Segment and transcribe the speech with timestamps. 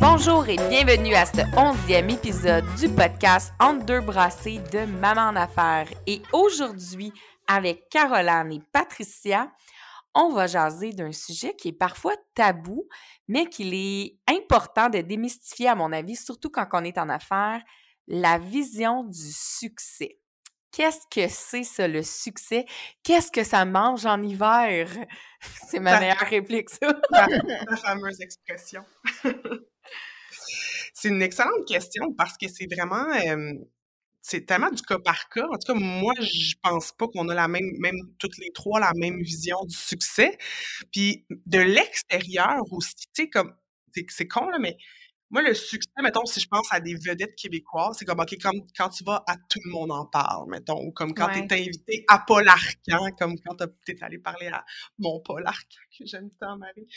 [0.00, 5.36] Bonjour et bienvenue à ce onzième épisode du podcast Entre deux brassées de Maman en
[5.36, 5.88] affaires.
[6.06, 7.12] Et aujourd'hui,
[7.48, 9.50] avec Caroline et Patricia,
[10.14, 12.86] on va jaser d'un sujet qui est parfois tabou,
[13.26, 17.60] mais qu'il est important de démystifier à mon avis, surtout quand on est en affaires,
[18.06, 20.20] la vision du succès.
[20.70, 22.66] Qu'est-ce que c'est ça, le succès?
[23.02, 24.88] Qu'est-ce que ça mange en hiver?
[25.66, 26.92] C'est ma meilleure réplique, ça.
[27.10, 28.84] la fameuse expression.
[31.00, 33.06] C'est une excellente question parce que c'est vraiment,
[34.20, 35.46] c'est tellement du cas par cas.
[35.46, 38.80] En tout cas, moi, je pense pas qu'on a la même, même toutes les trois
[38.80, 40.36] la même vision du succès.
[40.92, 43.54] Puis de l'extérieur aussi, tu sais, comme
[44.08, 44.76] c'est con là, mais
[45.30, 48.62] moi, le succès, mettons, si je pense à des vedettes québécoises, c'est comme, OK, comme
[48.76, 51.52] quand tu vas à tout le monde en parle, mettons, ou comme quand tu es
[51.52, 54.64] invité à Paul Arcan, comme quand tu es allé parler à
[54.98, 56.88] mon Paul Arcan, que j'aime tant, Marie.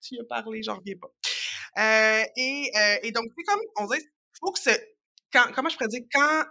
[0.00, 1.10] Tu y as parlé, j'en reviens pas.
[1.78, 4.02] Euh, et, euh, et, donc, c'est comme, on dirait,
[4.38, 4.96] faut que c'est,
[5.32, 6.44] quand, comment je pourrais dire, quand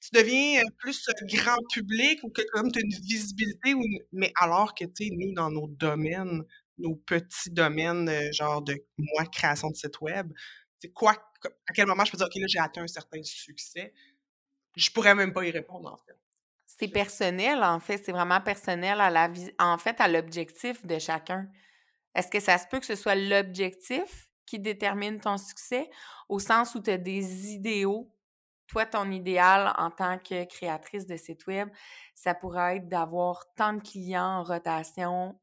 [0.00, 4.74] tu deviens plus grand public ou que comme tu as une visibilité, ou mais alors
[4.74, 6.44] que, tu sais, nous, dans nos domaines,
[6.78, 10.32] nos petits domaines, genre de, moi, création de site web,
[10.80, 11.12] c'est quoi,
[11.66, 13.92] à quel moment je peux dire, OK, là, j'ai atteint un certain succès,
[14.76, 16.16] je pourrais même pas y répondre, en fait.
[16.66, 18.04] C'est personnel, en fait.
[18.04, 21.48] C'est vraiment personnel à la en fait, à l'objectif de chacun.
[22.14, 25.90] Est-ce que ça se peut que ce soit l'objectif qui détermine ton succès,
[26.28, 28.10] au sens où tu as des idéaux.
[28.66, 31.68] Toi, ton idéal en tant que créatrice de site web,
[32.14, 35.38] ça pourrait être d'avoir tant de clients en rotation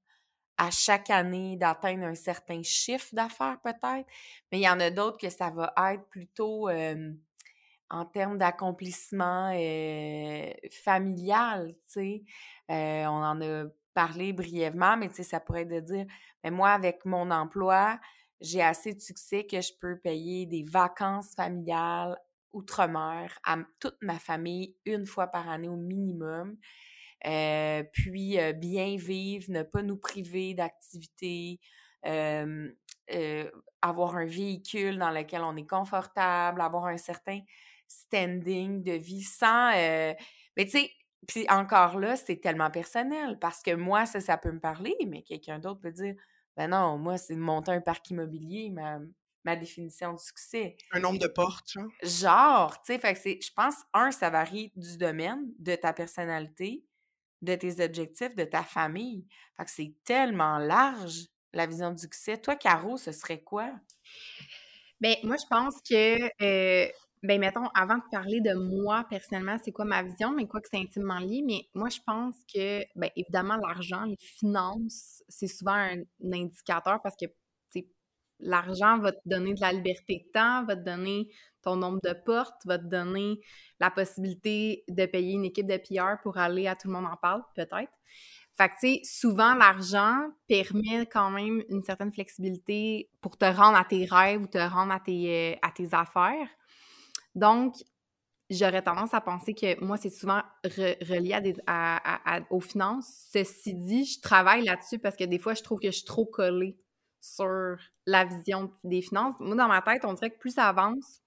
[0.57, 4.07] à chaque année, d'atteindre un certain chiffre d'affaires peut-être.
[4.51, 6.69] Mais il y en a d'autres que ça va être plutôt
[7.89, 9.51] en termes d'accomplissement
[10.83, 12.23] familial, tu sais.
[12.69, 16.05] on en a parlé brièvement, mais tu sais, ça pourrait être de dire,
[16.43, 17.99] mais moi, avec mon emploi,
[18.45, 22.17] j'ai assez de succès que je peux payer des vacances familiales
[22.53, 26.57] outre-mer à toute ma famille une fois par année au minimum.
[27.25, 31.59] Euh, puis bien vivre, ne pas nous priver d'activités,
[33.81, 37.39] avoir un véhicule dans lequel on est confortable, avoir un certain
[37.87, 39.71] standing de vie sans...
[39.71, 40.15] mais
[40.65, 40.91] tu sais,
[41.27, 45.23] puis encore là, c'est tellement personnel parce que moi, ça, ça peut me parler, mais
[45.23, 46.15] quelqu'un d'autre peut dire
[46.57, 48.99] ben non, moi, c'est de monter un parc immobilier, ma,
[49.43, 50.77] ma définition du succès.
[50.91, 51.91] Un nombre de portes, genre?
[52.01, 55.93] Genre, tu sais, fait que c'est, je pense, un, ça varie du domaine, de ta
[55.93, 56.85] personnalité,
[57.41, 59.25] de tes objectifs, de ta famille.
[59.57, 62.37] Fait que c'est tellement large, la vision du succès.
[62.37, 63.71] Toi, Caro, ce serait quoi?
[65.01, 66.91] Ben, moi, je pense que euh,
[67.23, 70.67] ben, mettons, avant de parler de moi personnellement, c'est quoi ma vision, mais quoi que
[70.69, 75.73] c'est intimement lié, mais moi, je pense que, ben, évidemment, l'argent, les finances, c'est souvent
[75.73, 77.25] un, indicateur parce que,
[78.41, 81.29] l'argent va te donner de la liberté de temps, va te donner
[81.61, 83.39] ton nombre de portes, va te donner
[83.79, 87.15] la possibilité de payer une équipe de PR pour aller à tout le monde en
[87.15, 87.93] parle, peut-être.
[88.57, 93.77] Fait que, tu sais, souvent, l'argent permet quand même une certaine flexibilité pour te rendre
[93.77, 96.47] à tes rêves ou te rendre à tes, euh, à tes affaires.
[97.35, 97.75] Donc,
[98.49, 101.55] j'aurais tendance à penser que moi, c'est souvent relié
[102.49, 103.27] aux finances.
[103.31, 106.25] Ceci dit, je travaille là-dessus parce que des fois, je trouve que je suis trop
[106.25, 106.77] collée
[107.21, 109.35] sur la vision des finances.
[109.39, 111.21] Moi, dans ma tête, on dirait que plus ça avance,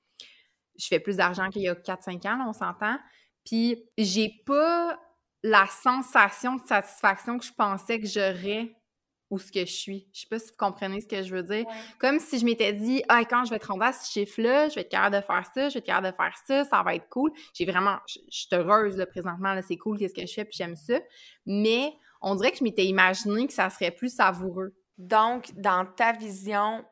[0.78, 2.98] je fais plus d'argent qu'il y a 4-5 ans, on s'entend.
[3.44, 4.98] Puis, j'ai pas
[5.42, 8.74] la sensation de satisfaction que je pensais que j'aurais
[9.30, 10.08] où ce que je suis.
[10.12, 11.66] Je sais pas si vous comprenez ce que je veux dire.
[11.98, 14.76] Comme si je m'étais dit, ah, quand je vais te rendre à ce chiffre-là, je
[14.76, 16.94] vais être capable de faire ça, je vais être capable de faire ça, ça va
[16.94, 17.32] être cool.
[17.52, 20.56] J'ai vraiment, je, suis heureuse, là, présentement, là, c'est cool, qu'est-ce que je fais, puis
[20.56, 20.98] j'aime ça.
[21.46, 24.74] Mais on dirait que je m'étais imaginé que ça serait plus savoureux.
[24.96, 26.84] Donc, dans ta vision,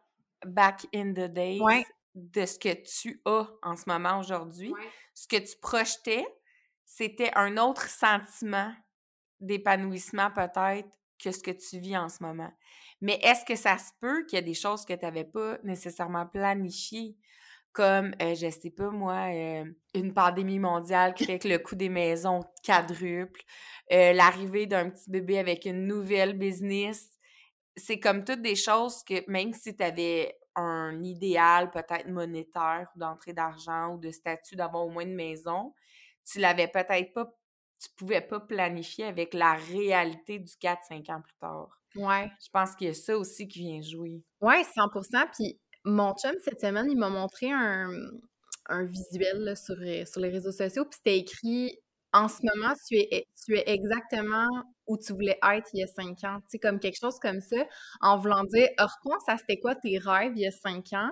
[0.44, 1.60] back in the days,
[2.16, 4.72] de ce que tu as en ce moment aujourd'hui.
[5.14, 6.26] Ce que tu projetais,
[6.84, 8.72] c'était un autre sentiment
[9.40, 12.50] d'épanouissement peut-être que ce que tu vis en ce moment.
[13.00, 15.58] Mais est-ce que ça se peut qu'il y a des choses que tu n'avais pas
[15.62, 17.16] nécessairement planifiées?
[17.72, 19.64] Comme, euh, je sais pas moi, euh,
[19.94, 23.42] une pandémie mondiale qui fait que le coût des maisons quadruple,
[23.92, 27.10] euh, l'arrivée d'un petit bébé avec une nouvelle business.
[27.76, 33.34] C'est comme toutes des choses que même si tu avais un idéal peut-être monétaire d'entrée
[33.34, 35.74] d'argent ou de statut d'avoir au moins une maison,
[36.24, 37.30] tu l'avais peut-être pas,
[37.78, 41.80] tu pouvais pas planifier avec la réalité du 4-5 ans plus tard.
[41.94, 42.30] Ouais.
[42.44, 44.22] Je pense qu'il y a ça aussi qui vient jouer.
[44.40, 47.90] Ouais, 100% Puis mon chum, cette semaine, il m'a montré un,
[48.68, 49.76] un visuel sur,
[50.06, 51.78] sur les réseaux sociaux, puis c'était écrit
[52.12, 54.48] en ce moment, tu es, tu es exactement
[54.86, 56.38] où tu voulais être il y a cinq ans.
[56.42, 57.56] Tu sais, comme quelque chose comme ça,
[58.00, 61.10] en voulant dire, repense à c'était quoi tes rêves il y a cinq ans,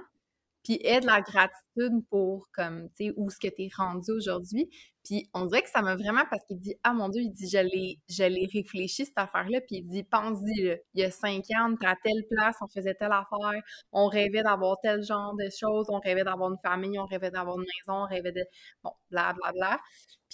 [0.63, 1.64] puis aie de la gratitude
[2.11, 4.69] pour, comme, tu sais, où ce que tu es rendu aujourd'hui.
[5.05, 7.49] Puis on dirait que ça m'a vraiment, parce qu'il dit, ah mon Dieu, il dit,
[7.49, 11.75] je l'ai réfléchi, cette affaire-là, puis il dit, pense-y, il y a cinq ans, on
[11.75, 13.61] était à telle place, on faisait telle affaire,
[13.93, 17.59] on rêvait d'avoir tel genre de choses, on rêvait d'avoir une famille, on rêvait d'avoir
[17.59, 18.45] une maison, on rêvait de,
[18.83, 19.53] bon, blablabla.
[19.53, 19.81] Bla, bla.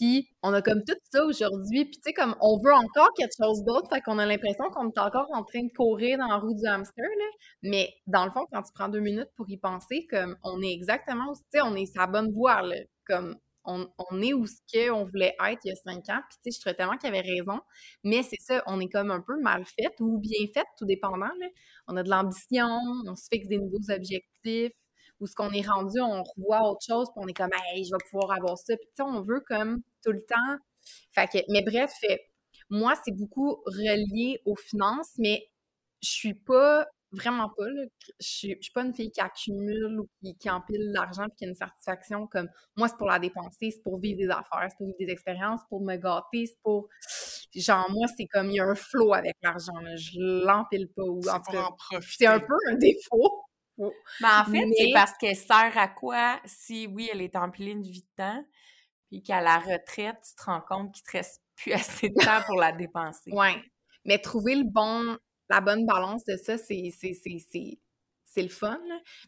[0.00, 3.34] Puis on a comme tout ça aujourd'hui, puis tu sais, comme on veut encore quelque
[3.36, 6.38] chose d'autre, fait qu'on a l'impression qu'on est encore en train de courir dans la
[6.38, 7.24] roue du hamster, là.
[7.62, 10.72] Mais dans le fond, quand tu prends deux minutes pour y penser, comme on est
[10.72, 11.29] exactement,
[11.62, 12.76] on est sa bonne voie, là.
[13.06, 16.20] Comme on, est où ce qu'on voulait être il y a cinq ans.
[16.28, 17.60] Puis, tu sais, je trouvais tellement qu'il avait raison.
[18.04, 21.18] Mais c'est ça, on est comme un peu mal fait ou bien fait, tout dépendant.
[21.40, 21.46] Là.
[21.86, 22.68] On a de l'ambition,
[23.06, 24.72] on se fixe des nouveaux objectifs.
[25.20, 27.90] Ou ce qu'on est rendu, on revoit autre chose, puis on est comme, hey, je
[27.90, 28.74] vais pouvoir avoir ça.
[28.76, 30.56] Puis, tu sais, on veut comme tout le temps.
[31.12, 31.92] Fait que, mais bref,
[32.70, 35.46] moi, c'est beaucoup relié aux finances, mais
[36.02, 37.68] je suis pas Vraiment pas.
[37.68, 37.82] Là.
[38.20, 41.44] Je suis, suis pas une fille qui accumule ou qui, qui empile l'argent et qui
[41.44, 44.76] a une satisfaction comme moi, c'est pour la dépenser, c'est pour vivre des affaires, c'est
[44.76, 46.88] pour vivre des expériences, pour me gâter, c'est pour.
[47.54, 49.72] Genre, moi, c'est comme il y a un flow avec l'argent.
[49.96, 51.02] Je l'empile pas.
[51.02, 51.40] Ou, en
[52.00, 53.44] c'est un peu un défaut.
[54.20, 57.82] Mais en fait, c'est parce qu'elle sert à quoi si, oui, elle est empilée une
[57.82, 58.44] vie de temps,
[59.08, 62.42] puis qu'à la retraite, tu te rends compte qu'il te reste plus assez de temps
[62.46, 63.30] pour la dépenser?
[63.32, 63.48] Oui.
[64.04, 65.18] Mais trouver le bon
[65.50, 66.92] la bonne balance de ça, c'est
[68.36, 68.80] le fun.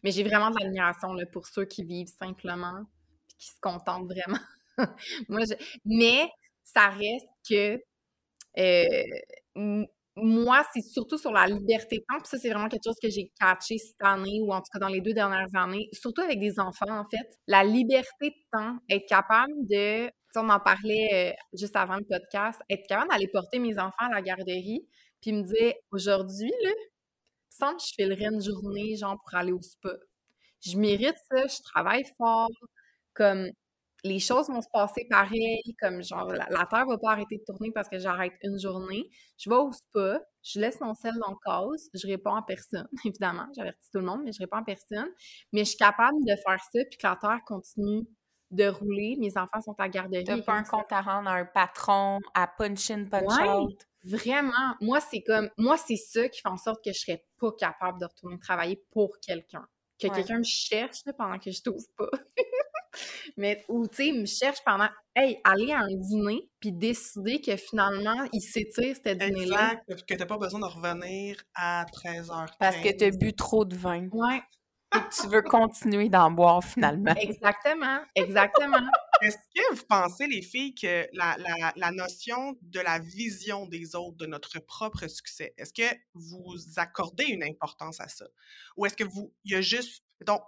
[0.03, 4.39] Mais j'ai vraiment de l'admiration pour ceux qui vivent simplement et qui se contentent vraiment.
[5.29, 5.41] moi,
[5.85, 6.29] Mais
[6.63, 7.79] ça reste que
[8.57, 9.85] euh,
[10.15, 12.19] moi, c'est surtout sur la liberté de temps.
[12.19, 14.79] Puis ça, c'est vraiment quelque chose que j'ai catché cette année ou en tout cas
[14.79, 17.37] dans les deux dernières années, surtout avec des enfants, en fait.
[17.47, 22.61] La liberté de temps, être capable de, on en parlait euh, juste avant le podcast,
[22.69, 24.87] être capable d'aller porter mes enfants à la garderie,
[25.23, 26.71] puis il me disait, aujourd'hui, là,
[27.49, 29.93] sans que je filerais une journée, genre, pour aller au spa.
[30.59, 32.49] Je mérite ça, je travaille fort,
[33.13, 33.49] comme
[34.03, 37.71] les choses vont se passer pareil, comme genre, la, Terre va pas arrêter de tourner
[37.71, 39.09] parce que j'arrête une journée.
[39.37, 42.89] Je vais au spa, je laisse mon sel dans le cause, je réponds à personne,
[43.05, 45.09] évidemment, j'avertis tout le monde, mais je réponds à personne.
[45.53, 48.05] Mais je suis capable de faire ça, puis que la Terre continue
[48.51, 49.15] de rouler.
[49.19, 50.25] Mes enfants sont à garderie.
[50.25, 53.87] T'as pas un compte à rendre à un patron, à punch in, punch out?
[54.03, 57.51] Vraiment, moi, c'est comme, moi, c'est ça qui fait en sorte que je serais pas
[57.53, 59.65] capable de retourner travailler pour quelqu'un.
[59.99, 62.09] Que quelqu'un me cherche pendant que je trouve pas.
[63.37, 67.55] Mais, ou, tu sais, me cherche pendant, hey, aller à un dîner, puis décider que
[67.55, 69.79] finalement, il s'étire, ce dîner-là.
[69.87, 72.49] Exact, que t'as pas besoin de revenir à 13h.
[72.59, 74.07] Parce que t'as bu trop de vin.
[74.11, 74.41] Ouais.
[74.95, 77.15] Et tu veux continuer d'en boire finalement.
[77.15, 78.87] Exactement, exactement.
[79.23, 84.25] Est-ce que vous pensez, les filles, que la, notion de la vision des autres, de
[84.25, 88.25] notre propre succès, est-ce que vous accordez une importance à ça?
[88.75, 90.39] Ou est-ce que vous, il y a juste, mettons,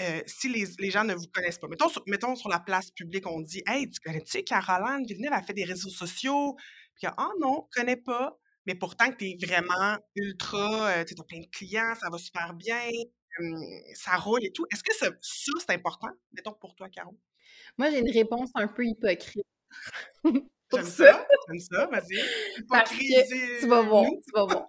[0.00, 1.68] euh, si les, gens ne vous connaissent pas,
[2.06, 5.64] mettons sur, la place publique, on dit Hey, tu connais-tu Caroline Villeneuve, elle fait des
[5.64, 6.56] réseaux sociaux?
[6.96, 8.36] Puis, ah non, je connais pas.
[8.66, 12.54] Mais pourtant, tu es vraiment ultra, euh, tu as plein de clients, ça va super
[12.54, 12.88] bien,
[13.94, 14.66] ça roule et tout.
[14.72, 17.16] Est-ce que ça, ça c'est important, mettons, pour toi, Caro?
[17.78, 19.46] Moi, j'ai une réponse un peu hypocrite.
[20.24, 22.20] j'aime ça, j'aime ça, vas-y.
[22.58, 23.60] Hypocrisie.
[23.60, 24.66] Tu vas voir, tu vas voir.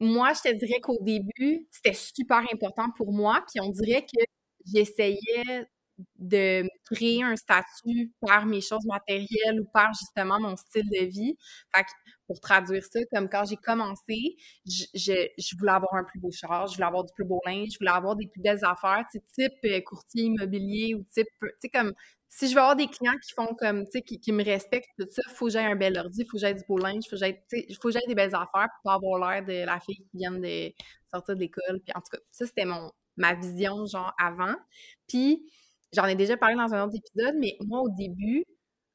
[0.00, 4.22] Moi, je te dirais qu'au début, c'était super important pour moi, puis on dirait que
[4.66, 5.66] j'essayais
[6.18, 11.36] de créer un statut par mes choses matérielles ou par justement mon style de vie.
[11.74, 11.90] Fait que
[12.26, 14.36] pour traduire ça, comme quand j'ai commencé,
[14.66, 17.68] je, je, voulais avoir un plus beau char, je voulais avoir du plus beau linge,
[17.72, 21.68] je voulais avoir des plus belles affaires, type euh, courtier immobilier ou type, tu sais,
[21.68, 21.92] comme,
[22.28, 25.06] si je veux avoir des clients qui font comme, tu sais, qui, me respectent, tout
[25.10, 27.04] ça, il faut que j'aie un bel ordi, il faut que j'aie du beau linge,
[27.04, 30.18] il faut que j'aie des belles affaires pour pas avoir l'air de la fille qui
[30.18, 30.72] vient de
[31.10, 31.80] sortir de l'école.
[31.80, 34.54] Puis en tout cas, ça, c'était mon, ma vision, genre, avant.
[35.08, 35.50] Puis,
[35.94, 38.44] j'en ai déjà parlé dans un autre épisode, mais moi, au début,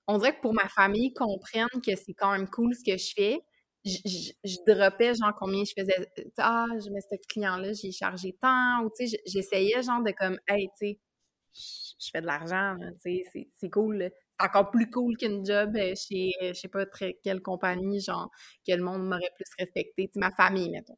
[0.08, 3.14] on dirait que pour ma famille comprenne que c'est quand même cool ce que je
[3.16, 3.40] fais,
[3.86, 5.96] je, je, je dropais genre combien je faisais
[6.38, 10.12] ah je mets ce client là j'ai chargé tant ou tu sais j'essayais genre de
[10.12, 11.00] comme hey tu sais
[11.54, 14.10] je fais de l'argent tu sais c'est cool.
[14.40, 18.30] C'est encore plus cool qu'une job euh, chez je sais pas très quelle compagnie genre
[18.68, 20.98] que le monde m'aurait plus respecté tu sais ma famille mettons.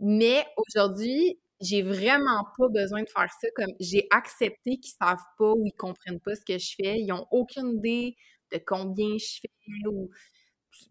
[0.00, 3.48] Mais aujourd'hui j'ai vraiment pas besoin de faire ça.
[3.56, 7.00] Comme j'ai accepté qu'ils savent pas ou ils comprennent pas ce que je fais.
[7.00, 8.16] Ils ont aucune idée
[8.52, 10.10] de combien je fais ou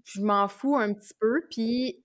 [0.06, 1.42] je m'en fous un petit peu.
[1.52, 2.04] Puis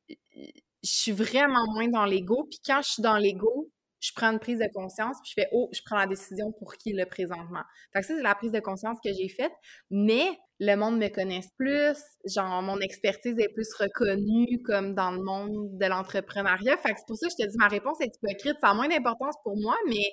[0.84, 2.46] je suis vraiment moins dans l'ego.
[2.50, 3.70] Puis quand je suis dans l'ego,
[4.04, 6.74] je prends une prise de conscience, puis je fais Oh, je prends la décision pour
[6.74, 7.62] qui le présentement.
[7.94, 9.52] Fait que ça, c'est la prise de conscience que j'ai faite,
[9.90, 10.26] mais
[10.60, 11.96] le monde me connaisse plus,
[12.26, 16.76] genre mon expertise est plus reconnue comme dans le monde de l'entrepreneuriat.
[16.76, 18.56] Fait que c'est pour ça que je te dis ma réponse est hypocrite.
[18.60, 20.04] Ça a moins d'importance pour moi, mais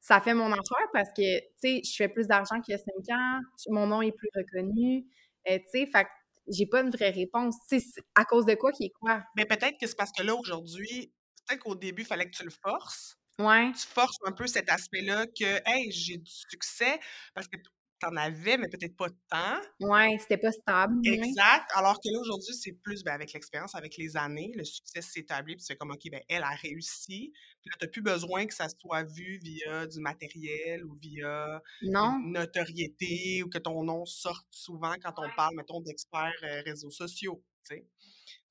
[0.00, 2.78] ça fait mon affaire parce que, tu sais, je fais plus d'argent qu'il y a
[2.78, 5.04] cinq ans, mon nom est plus reconnu,
[5.48, 6.10] euh, tu sais, fait que
[6.48, 7.54] j'ai pas une vraie réponse.
[7.68, 7.80] C'est
[8.16, 9.22] à cause de quoi qui est quoi?
[9.36, 11.12] Mais peut-être que c'est parce que là, aujourd'hui,
[11.46, 13.16] peut-être qu'au début, il fallait que tu le forces.
[13.38, 13.72] Ouais.
[13.72, 16.98] Tu forces un peu cet aspect-là que, hey, j'ai du succès
[17.34, 17.56] parce que
[17.98, 19.60] t'en avais, mais peut-être pas tant.
[19.80, 20.96] Ouais, c'était pas stable.
[21.04, 21.70] Exact.
[21.74, 25.56] Alors que là, aujourd'hui, c'est plus ben, avec l'expérience, avec les années, le succès s'établit,
[25.56, 27.32] puis c'est comme, OK, ben, elle a réussi.
[27.62, 32.20] Puis là, t'as plus besoin que ça soit vu via du matériel ou via non.
[32.22, 36.90] une notoriété ou que ton nom sorte souvent quand on parle, mettons, d'experts euh, réseaux
[36.90, 37.42] sociaux.
[37.68, 37.86] Tu sais.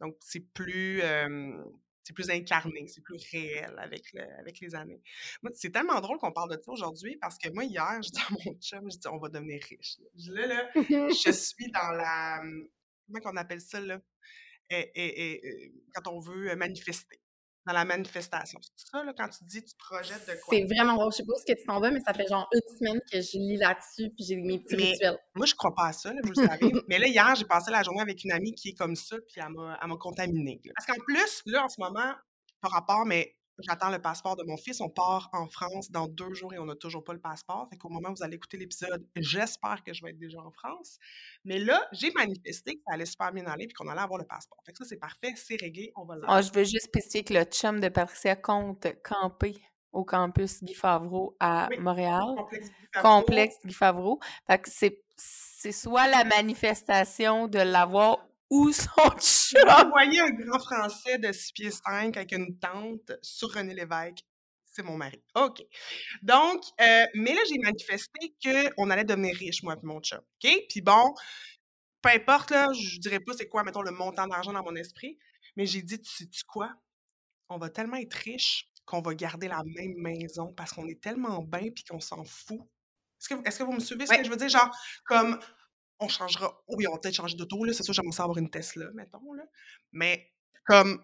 [0.01, 1.01] Donc, c'est plus
[2.05, 5.01] c'est plus incarné, c'est plus réel avec, le, avec les années.
[5.41, 8.19] Moi, c'est tellement drôle qu'on parle de ça aujourd'hui parce que moi, hier, je dis
[8.19, 9.97] à mon chum, je dis, on va devenir riche.
[10.27, 12.43] Là, là, je suis dans la.
[13.11, 13.99] Comment on appelle ça, là?
[14.69, 17.19] Et, et, quand on veut manifester
[17.65, 18.59] dans la manifestation.
[18.75, 20.55] C'est ça, là, quand tu dis tu projettes de quoi?
[20.55, 21.11] C'est vraiment drôle.
[21.11, 23.21] Je sais pas ce que tu t'en vas, mais ça fait genre une semaine que
[23.21, 25.17] je lis là-dessus, puis j'ai mes petits rituels.
[25.33, 26.71] Moi, je crois pas à ça, là, vous le savez.
[26.87, 29.41] mais là, hier, j'ai passé la journée avec une amie qui est comme ça, puis
[29.41, 30.61] elle m'a contaminée.
[30.75, 32.13] Parce qu'en plus, là, en ce moment,
[32.61, 34.81] par rapport, mais J'attends le passeport de mon fils.
[34.81, 37.67] On part en France dans deux jours et on n'a toujours pas le passeport.
[37.69, 40.51] Fait qu'au moment où vous allez écouter l'épisode, j'espère que je vais être déjà en
[40.51, 40.99] France.
[41.45, 44.25] Mais là, j'ai manifesté que ça allait super bien aller et qu'on allait avoir le
[44.25, 44.61] passeport.
[44.65, 46.37] Fait que ça, c'est parfait, c'est réglé, on va l'avoir.
[46.37, 49.55] Ah, je veux juste spécifier que le chum de Patricia compte camper
[49.93, 52.23] au campus Guy Favreau à Montréal.
[52.35, 53.19] Complexe Guy Favreau.
[53.21, 54.19] Complexe Guy Favreau.
[54.47, 59.61] Fait que c'est soit la manifestation de l'avoir où son chum?
[59.83, 64.23] Vous voyez un grand Français de 6 pieds 5 avec une tente sur René Lévesque.
[64.65, 65.23] C'est mon mari.
[65.35, 65.63] OK.
[66.21, 70.19] Donc, euh, mais là, j'ai manifesté qu'on allait devenir riche, moi et mon chum.
[70.19, 70.51] OK?
[70.69, 71.13] Puis bon,
[72.01, 75.17] peu importe, là, je dirais pas c'est quoi, mettons, le montant d'argent dans mon esprit,
[75.55, 76.73] mais j'ai dit, tu sais quoi?
[77.49, 81.41] On va tellement être riche qu'on va garder la même maison parce qu'on est tellement
[81.41, 82.59] bien puis qu'on s'en fout.
[83.19, 84.49] Est-ce que, est que, vous me suivez ce que je veux dire?
[84.49, 84.69] Genre,
[85.05, 85.39] comme
[85.99, 86.61] on changera.
[86.67, 87.73] Oui, on va peut-être changer d'auto, là.
[87.73, 89.43] C'est sûr, j'aimerais avoir une Tesla, mettons, là.
[89.91, 90.31] Mais
[90.65, 91.03] comme,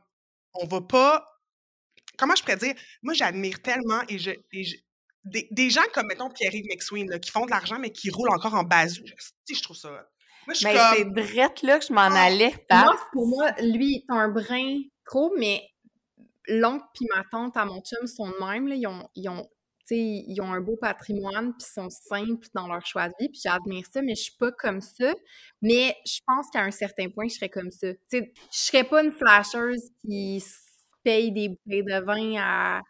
[0.53, 1.27] on va pas.
[2.17, 2.75] Comment je pourrais dire?
[3.01, 4.31] Moi, j'admire tellement et je.
[5.23, 8.31] des, des, gens comme, mettons, Pierre-Yves McSween, là, qui font de l'argent, mais qui roulent
[8.31, 8.99] encore en base.
[9.03, 9.89] Je, je trouve ça.
[10.47, 12.23] Moi, je mais c'est drette là que je m'en ah!
[12.23, 12.53] allais.
[12.69, 15.61] Moi, pour moi, lui, est un brin trop, mais
[16.47, 18.67] l'oncle puis ma tante à mon chum sont de même.
[18.67, 19.47] Là, ils, ont, ils ont
[19.97, 23.85] ils ont un beau patrimoine, puis sont simples dans leur choix de vie, puis j'admire
[23.91, 25.13] ça, mais je suis pas comme ça.
[25.61, 27.87] Mais je pense qu'à un certain point, je serais comme ça.
[28.07, 30.43] sais, je serais pas une flasheuse qui
[31.03, 32.81] paye des bouteilles de vin à...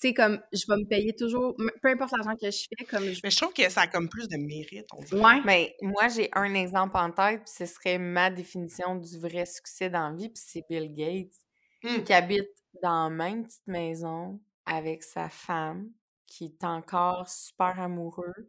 [0.00, 3.04] Tu sais, comme, je vais me payer toujours, peu importe l'argent que je fais, comme...
[3.04, 5.20] Mais je trouve que ça a comme plus de mérite, on dirait.
[5.20, 5.42] Ouais.
[5.44, 9.90] Mais moi, j'ai un exemple en tête, puis ce serait ma définition du vrai succès
[9.90, 12.48] dans la vie, puis c'est Bill Gates, qui habite
[12.82, 15.90] dans la même petite maison avec sa femme,
[16.30, 18.48] qui est encore super amoureux,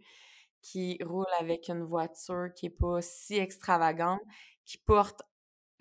[0.62, 4.22] qui roule avec une voiture qui n'est pas si extravagante,
[4.64, 5.22] qui porte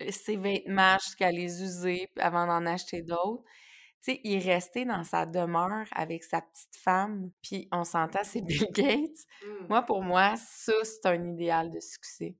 [0.09, 3.43] ses vêtements jusqu'à les user avant d'en acheter d'autres.
[4.03, 8.23] Tu sais, il est resté dans sa demeure avec sa petite femme, puis on s'entend,
[8.23, 9.25] c'est Bill Gates.
[9.45, 9.67] Mmh.
[9.69, 12.35] Moi, pour moi, ça, c'est un idéal de succès.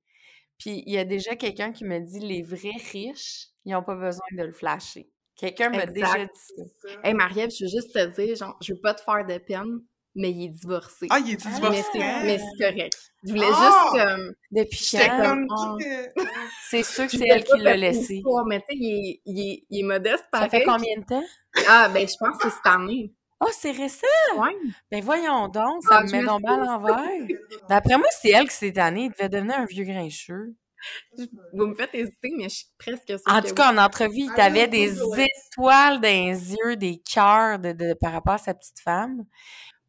[0.57, 3.95] Puis il y a déjà quelqu'un qui me dit les vrais riches, ils n'ont pas
[3.95, 5.09] besoin de le flasher.
[5.37, 6.89] Quelqu'un m'a déjà dit ça.
[7.03, 9.81] Hey Marie-Ève, je veux juste te dire, genre, je veux pas te faire de peine,
[10.15, 11.07] mais il est divorcé.
[11.09, 11.83] Ah, il est divorcé?
[11.95, 12.97] Mais c'est correct.
[13.23, 13.89] Je voulais juste ah!
[13.93, 14.33] comme...
[14.51, 15.47] Depuis quand?
[15.49, 15.77] Oh.
[16.69, 18.21] C'est sûr que c'est elle qui l'a laissé.
[18.47, 20.49] mais tu sais, il, il, il est, modeste, pareil.
[20.49, 21.23] Ça fait combien de temps?
[21.67, 23.13] Ah, ben je pense que c'est cette année.
[23.39, 24.05] Oh, c'est récent?
[24.37, 24.73] Oui.
[24.91, 27.27] Ben voyons donc, ça ah, me met donc à l'envers.
[27.67, 30.55] D'après moi, c'est elle qui cette année, il devait devenir un vieux grincheux.
[31.53, 33.55] Vous me faites hésiter, mais je suis presque sûre En que tout oui.
[33.55, 37.93] cas, en entrevue, il I t'avait des étoiles dans les yeux, des cœurs de, de-
[37.93, 39.25] par rapport à sa petite femme.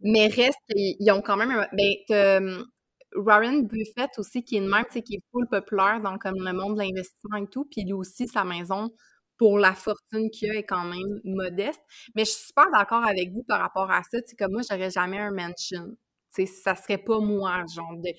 [0.01, 1.67] Mais reste ils ont quand même un...
[1.73, 2.67] Ben, hum,
[3.15, 6.75] Warren Buffett aussi, qui est tu sais, qui est full populaire dans comme le monde
[6.77, 8.91] de l'investissement et tout, puis lui aussi, sa maison,
[9.37, 11.83] pour la fortune qu'il a, est quand même modeste.
[12.15, 14.63] Mais je suis super d'accord avec vous par rapport à ça, tu sais, comme moi,
[14.69, 15.87] j'aurais jamais un mansion.
[16.35, 18.09] Tu sais, ça serait pas moi, genre de...
[18.11, 18.19] Tu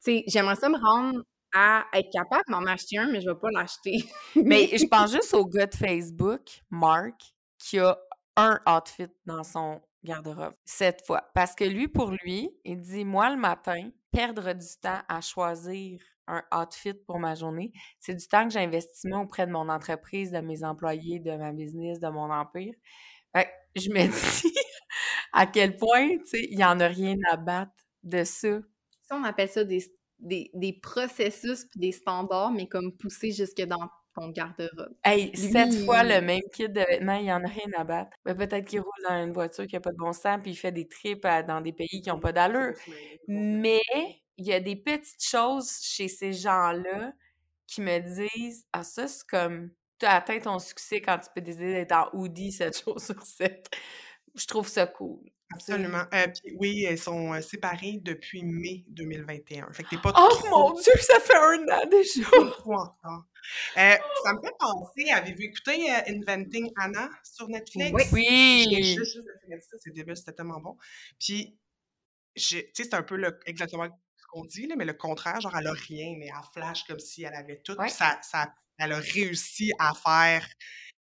[0.00, 1.22] sais, j'aimerais ça me rendre
[1.54, 4.04] à être capable d'en acheter un, mais je vais pas l'acheter.
[4.36, 7.20] Mais je pense juste au gars de Facebook, Mark,
[7.58, 7.98] qui a
[8.36, 11.30] un outfit dans son garde-robe cette fois.
[11.34, 16.00] Parce que lui, pour lui, il dit Moi, le matin, perdre du temps à choisir
[16.26, 20.30] un outfit pour ma journée, c'est du temps que j'investis moi auprès de mon entreprise,
[20.30, 22.74] de mes employés, de ma business, de mon empire.
[23.34, 24.06] Fait que je me
[24.42, 24.54] dis
[25.32, 28.60] à quel point, tu sais, il n'y en a rien à battre de ça.
[29.02, 29.84] Ça, on appelle ça des,
[30.20, 34.94] des, des processus puis des standards, mais comme poussés jusque dans ton garde-robe.
[35.04, 37.84] Hey, Lui, sept fois le même kit de vêtements, il n'y en a rien à
[37.84, 38.10] battre.
[38.24, 40.72] Peut-être qu'il roule dans une voiture qui n'a pas de bon sens, puis il fait
[40.72, 42.74] des trips à- dans des pays qui n'ont pas d'allure.
[43.28, 43.80] Mais
[44.36, 47.12] il y a des petites choses chez ces gens-là
[47.66, 51.40] qui me disent Ah, ça, c'est comme tu as atteint ton succès quand tu peux
[51.42, 53.68] décider d'être en hoodie 7 jours sur 7.
[54.34, 55.20] Je trouve ça cool.
[55.52, 56.04] Absolument.
[56.14, 59.72] Euh, puis oui, elles sont euh, séparées depuis mai 2021.
[59.72, 62.22] Fait que t'es pas Oh trop, mon Dieu, ça fait un an déjà!
[62.52, 63.26] trop en retard.
[63.76, 67.90] Euh, ça me fait penser, avez-vous écouté euh, Inventing Anna sur Netflix?
[67.92, 68.02] Oui.
[68.12, 68.84] Oui!
[68.94, 70.76] juste, juste de finir ça, c'est débile, c'était tellement bon.
[71.18, 71.58] Puis,
[72.36, 75.40] j'ai- tu sais, c'est un peu le- exactement ce qu'on dit, là, mais le contraire,
[75.40, 77.72] genre, elle a rien, mais elle flash comme si elle avait tout.
[77.72, 77.86] Ouais.
[77.86, 80.46] Puis ça, ça, elle a réussi à faire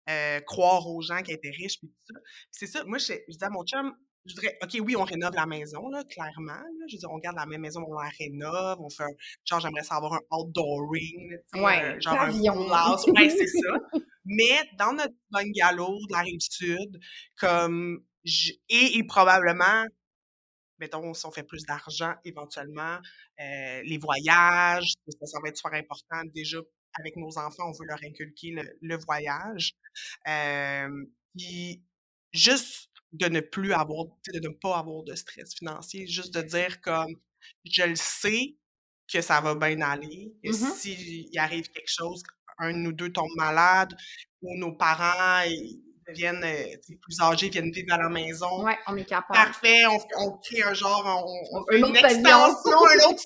[0.09, 2.19] euh, croire aux gens qu'elle était riche, puis tout ça.
[2.51, 5.33] C'est ça, moi, je, je dis à mon chum, je dirais, OK, oui, on rénove
[5.35, 6.53] la maison, là, clairement.
[6.53, 6.85] là.
[6.89, 9.09] Je veux dire, on garde la même maison, on la rénove, on fait un,
[9.45, 12.71] genre, j'aimerais ça avoir un outdooring, Ouais, euh, genre pavillon.
[12.73, 12.95] un.
[13.13, 13.99] Ouais, c'est ça.
[14.25, 16.99] Mais dans notre bungalow de la rive sud,
[17.37, 19.85] comme, j- et, et probablement,
[20.79, 22.97] mettons, si on fait plus d'argent éventuellement,
[23.39, 26.21] euh, les voyages, ça, ça va être super important.
[26.33, 26.57] Déjà,
[26.97, 29.73] avec nos enfants, on veut leur inculquer le, le voyage.
[30.27, 30.89] Euh,
[31.37, 31.83] puis,
[32.33, 36.81] juste de ne plus avoir, de ne pas avoir de stress financier, juste de dire
[36.81, 37.15] comme,
[37.63, 38.55] je le sais
[39.11, 40.55] que ça va bien aller, que Mhm.
[40.75, 42.23] s'il arrive quelque chose,
[42.57, 43.93] un de nous deux tombe malade,
[44.41, 48.95] ou nos parents ils deviennent euh, plus âgés, viennent vivre à la maison, Ouais, on
[48.97, 49.33] est capable.
[49.33, 51.03] Parfait, on, on crée un genre,
[51.51, 53.23] on, fait une extension, un autre.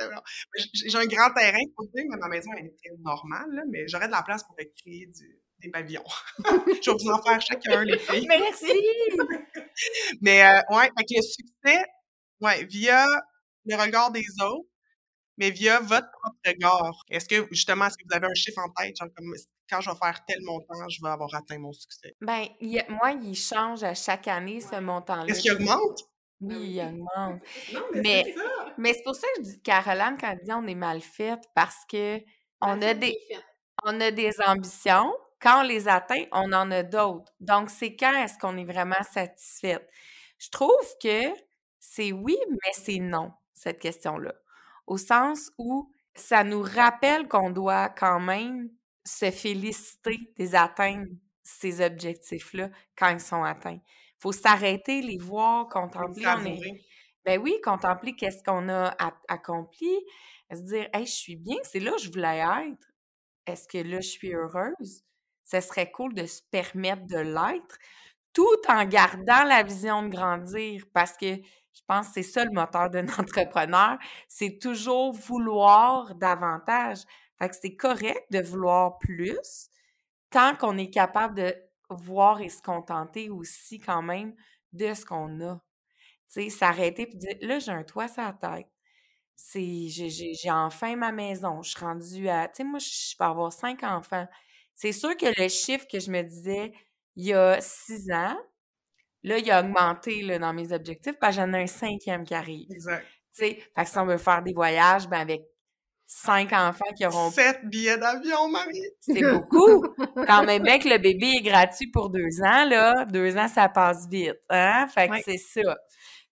[0.00, 0.22] Alors,
[0.56, 3.62] J'ai j'ai un grand terrain pour dire, mais ma maison elle est très normale, là,
[3.68, 6.02] mais j'aurais de la place pour créer du- des pavillons.
[6.38, 8.26] Je vais vous en faire chacun, les filles.
[8.28, 8.66] Merci!
[10.20, 11.84] Mais euh, ouais, fait que le succès,
[12.40, 13.04] ouais, via
[13.64, 14.68] le regard des autres,
[15.38, 16.92] mais via votre propre regard.
[17.10, 19.32] Est-ce que justement, est-ce que vous avez un chiffre en tête, genre comme
[19.70, 22.14] quand je vais faire tel montant, je vais avoir atteint mon succès?
[22.20, 25.24] Ben, il a- moi, il change à chaque année ce montant-là.
[25.26, 26.00] Est-ce qu'il augmente?
[26.40, 27.40] Oui, il augmente.
[27.72, 28.74] Non, Mais- c'est ça.
[28.76, 31.44] Mais c'est pour ça que je dis Caroline quand elle dit on est mal faite
[31.54, 32.18] parce que
[32.60, 33.16] on a des
[33.84, 35.12] on a des ambitions.
[35.42, 37.32] Quand on les atteint, on en a d'autres.
[37.40, 39.88] Donc, c'est quand est-ce qu'on est vraiment satisfaite?
[40.38, 40.70] Je trouve
[41.02, 41.22] que
[41.80, 44.34] c'est oui, mais c'est non, cette question-là.
[44.86, 48.70] Au sens où ça nous rappelle qu'on doit quand même
[49.04, 51.06] se féliciter des atteindre
[51.42, 53.80] ces objectifs-là quand ils sont atteints.
[53.84, 56.24] Il faut s'arrêter, les voir, contempler.
[56.28, 56.84] On est, Savourer.
[57.24, 59.88] ben oui, contempler qu'est-ce qu'on a a- accompli,
[60.52, 62.86] se dire, hey, je suis bien, c'est là que je voulais être.
[63.46, 65.04] Est-ce que là, je suis heureuse?
[65.44, 67.78] Ce serait cool de se permettre de l'être,
[68.32, 72.52] tout en gardant la vision de grandir, parce que je pense que c'est ça le
[72.52, 76.98] moteur d'un entrepreneur, c'est toujours vouloir davantage.
[77.38, 79.68] Fait que c'est correct de vouloir plus,
[80.30, 81.54] tant qu'on est capable de
[81.90, 84.34] voir et se contenter aussi quand même
[84.72, 85.60] de ce qu'on a.
[86.32, 88.68] Tu sais, s'arrêter puis dire là, j'ai un toit sur la tête.
[89.36, 91.62] C'est, j'ai, enfin ma maison.
[91.62, 92.48] Je suis rendue à.
[92.48, 94.26] Tu sais, moi, je peux avoir cinq enfants.
[94.74, 96.72] C'est sûr que le chiffre que je me disais
[97.16, 98.36] il y a six ans,
[99.22, 102.34] là, il a augmenté là, dans mes objectifs parce que j'en ai un cinquième qui
[102.34, 102.70] arrive.
[102.70, 103.04] Exact.
[103.34, 105.42] Tu sais, fait que si on veut faire des voyages, ben avec
[106.06, 108.82] cinq enfants qui auront Sept billets d'avion, Marie.
[109.00, 109.84] c'est beaucoup.
[110.26, 113.68] Quand même bien que le bébé est gratuit pour deux ans, là, deux ans, ça
[113.68, 114.36] passe vite.
[114.50, 114.86] Hein?
[114.88, 115.76] Fait que c'est ça.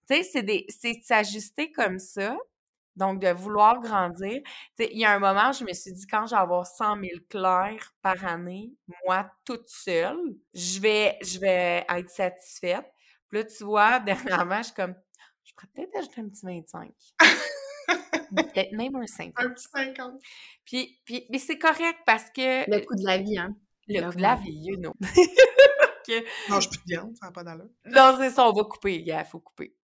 [0.08, 2.36] Tu sais, c'est des- c'est de s'ajuster comme ça.
[3.00, 4.42] Donc, de vouloir grandir.
[4.78, 7.06] Il y a un moment, je me suis dit, quand je vais avoir 100 000
[7.30, 8.74] clairs par année,
[9.06, 10.18] moi, toute seule,
[10.52, 12.84] je vais, je vais être satisfaite.
[13.30, 14.00] Puis là, tu vois,
[14.44, 14.94] dernièrement, je suis comme,
[15.44, 16.90] je pourrais peut-être ajouter un petit 25.
[18.36, 19.32] Peut-être même un 50.
[19.38, 20.20] Un petit 50.
[20.64, 22.70] Puis, puis, mais c'est correct parce que...
[22.70, 23.56] Le coût de la vie, hein.
[23.88, 24.92] Le, coût de la vie, you know.
[26.48, 27.68] Mange plus de viande, ça n'a pas d'allure.
[27.86, 29.74] Non, c'est ça, on va couper, il faut couper.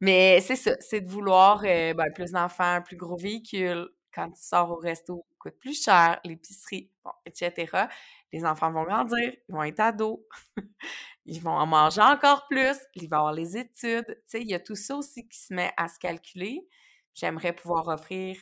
[0.00, 3.88] Mais c'est ça, c'est de vouloir euh, ben, plus d'enfants, un plus gros véhicule.
[4.12, 7.86] Quand tu sors au resto, coûte plus cher, l'épicerie, bon, etc.
[8.32, 10.18] Les enfants vont grandir, ils vont être ados,
[11.26, 14.06] ils vont en manger encore plus, il va y avoir les études.
[14.06, 16.66] Tu sais, il y a tout ça aussi qui se met à se calculer.
[17.14, 18.36] J'aimerais pouvoir offrir,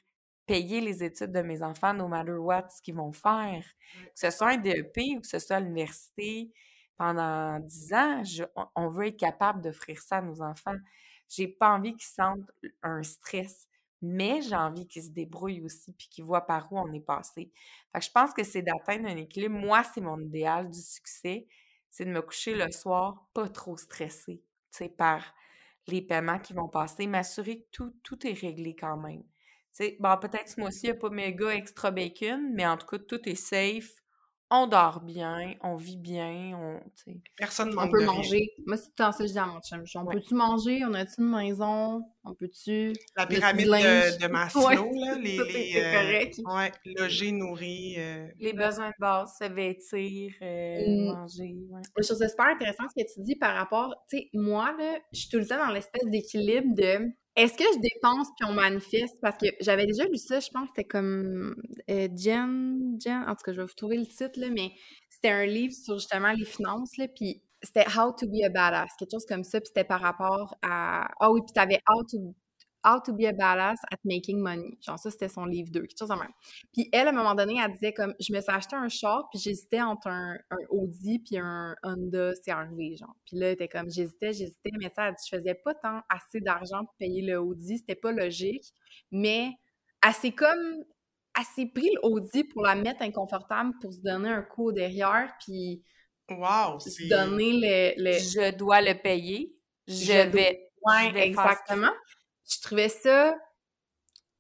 [0.47, 3.65] payer les études de mes enfants, no matter what, ce qu'ils vont faire.
[3.95, 6.51] Que ce soit un DEP ou que ce soit à l'université,
[6.99, 8.23] pendant dix ans,
[8.77, 10.77] on veut être capable d'offrir ça à nos enfants.
[11.29, 12.51] J'ai pas envie qu'ils sentent
[12.83, 13.69] un stress,
[14.03, 17.51] mais j'ai envie qu'ils se débrouillent aussi puis qu'ils voient par où on est passé.
[17.93, 19.57] Fait que je pense que c'est d'atteindre un équilibre.
[19.59, 21.47] Moi, c'est mon idéal du succès,
[21.91, 24.43] c'est de me coucher le soir pas trop stressée,
[24.77, 25.23] tu par
[25.87, 29.23] les paiements qui vont passer, m'assurer que tout, tout est réglé quand même.
[30.01, 32.99] Bon, peut-être ce mois-ci, il n'y a pas méga extra bacon, mais en tout cas,
[32.99, 33.98] tout est safe
[34.51, 36.81] on dort bien, on vit bien, on,
[37.37, 38.51] Personne On peut manger.
[38.67, 39.85] Moi, c'est tout ça que je dis à mon chum.
[39.97, 40.85] On peut-tu manger?
[40.87, 42.03] On a-tu une maison?
[42.25, 42.93] On peut-tu...
[43.17, 44.63] La pyramide de, de, Maslow,
[44.95, 45.37] là, les...
[45.37, 47.99] les euh, ouais, loger, nourrir...
[47.99, 48.29] Euh.
[48.39, 51.13] Les besoins de base, se vêtir, euh, mmh.
[51.13, 51.81] manger, ouais.
[51.97, 53.95] Je trouve ça super intéressant ce que tu dis par rapport...
[54.11, 57.65] Tu sais, moi, là, je suis tout le temps dans l'espèce d'équilibre de est-ce que
[57.75, 59.17] je dépense puis on manifeste?
[59.23, 61.55] Parce que j'avais déjà lu ça, je pense que c'était comme
[61.89, 64.73] euh, Jen, Jen, en tout cas, je vais vous trouver le titre, là, mais
[65.09, 68.91] c'était un livre sur justement les finances, là, puis c'était How to be a badass,
[68.99, 71.09] quelque chose comme ça, puis c'était par rapport à...
[71.21, 72.35] Ah oui, puis t'avais How to
[72.85, 74.79] How to be a badass at making money.
[74.81, 76.31] Genre, ça, c'était son livre 2, quelque chose de même.
[76.73, 79.29] Puis elle, à un moment donné, elle disait comme, je me suis acheté un char,
[79.31, 80.37] puis j'hésitais entre un,
[80.71, 83.15] Audi puis un Honda CRV, genre.
[83.27, 86.01] Puis là, elle était comme, j'hésitais, j'hésitais, mais ça, elle dit, je faisais pas tant
[86.09, 88.73] assez d'argent pour payer le Audi, c'était pas logique,
[89.11, 89.51] mais
[90.07, 90.85] elle s'est comme,
[91.37, 95.83] elle s'est pris l'Audi pour la mettre inconfortable, pour se donner un coup derrière, puis
[96.31, 99.53] wow, se donner le, Je dois le payer,
[99.89, 100.65] je, vais...
[100.87, 101.93] Ouais, exactement
[102.49, 103.35] je trouvais ça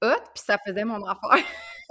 [0.02, 1.44] hot, puis ça faisait mon affaire.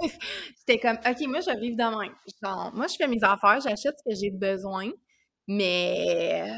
[0.58, 2.14] J'étais comme, OK, moi, je vive de même.
[2.42, 4.90] Genre, moi, je fais mes affaires, j'achète ce que j'ai besoin,
[5.46, 6.52] mais...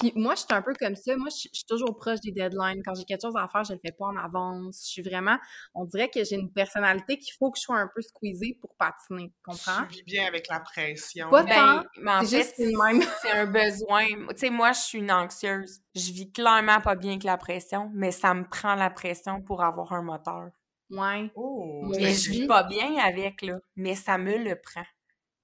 [0.00, 1.16] Puis moi, je suis un peu comme ça.
[1.16, 2.82] Moi, je suis toujours proche des deadlines.
[2.84, 4.82] Quand j'ai quelque chose à faire, je le fais pas en avance.
[4.86, 5.36] Je suis vraiment...
[5.74, 8.74] On dirait que j'ai une personnalité qu'il faut que je sois un peu squeezée pour
[8.76, 9.28] patiner.
[9.28, 9.84] Tu comprends?
[9.90, 11.28] Je vis bien avec la pression.
[11.30, 14.06] Pas tant, mais en fait, c'est un besoin.
[14.06, 15.80] Tu sais, moi, je suis une anxieuse.
[15.94, 19.62] Je vis clairement pas bien avec la pression, mais ça me prend la pression pour
[19.62, 20.48] avoir un moteur.
[20.90, 21.30] Ouais.
[21.34, 24.84] Oh, mais je vis pas bien avec, là, mais ça me le prend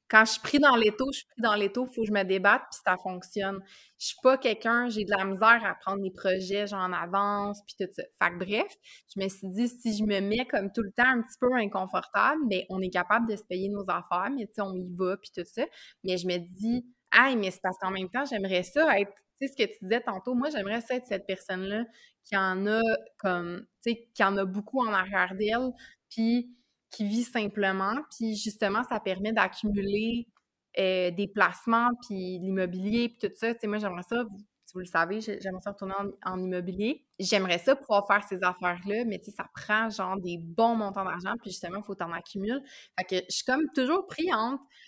[0.08, 2.12] quand je suis pris dans l'étau, je suis pris dans l'étau, il faut que je
[2.12, 3.60] me débatte, puis ça fonctionne.
[3.98, 7.60] Je suis pas quelqu'un, j'ai de la misère à prendre des projets, genre en avance,
[7.66, 8.02] puis tout ça.
[8.22, 8.74] Fait que bref,
[9.14, 11.52] je me suis dit, si je me mets comme tout le temps un petit peu
[11.54, 14.88] inconfortable, mais on est capable de se payer nos affaires, mais tu sais, on y
[14.94, 15.64] va, puis tout ça.
[16.04, 19.46] Mais je me dis, ah, mais c'est parce qu'en même temps, j'aimerais ça être, tu
[19.46, 21.84] sais, ce que tu disais tantôt, moi, j'aimerais ça être cette personne-là
[22.24, 22.80] qui en a
[23.18, 25.72] comme, tu sais, qui en a beaucoup en arrière d'elle,
[26.10, 26.54] puis
[26.90, 27.94] qui vit simplement.
[28.16, 30.26] Puis justement, ça permet d'accumuler
[30.78, 33.52] euh, des placements, puis l'immobilier, puis tout ça.
[33.54, 34.24] Tu sais, moi, j'aimerais ça,
[34.64, 37.04] si vous le savez, j'aimerais ça retourner en, immobilier.
[37.18, 41.04] J'aimerais ça pouvoir faire ces affaires-là, mais tu sais, ça prend genre des bons montants
[41.04, 42.60] d'argent, puis justement, il faut t'en accumuler.
[42.98, 44.28] Fait que je suis comme toujours pris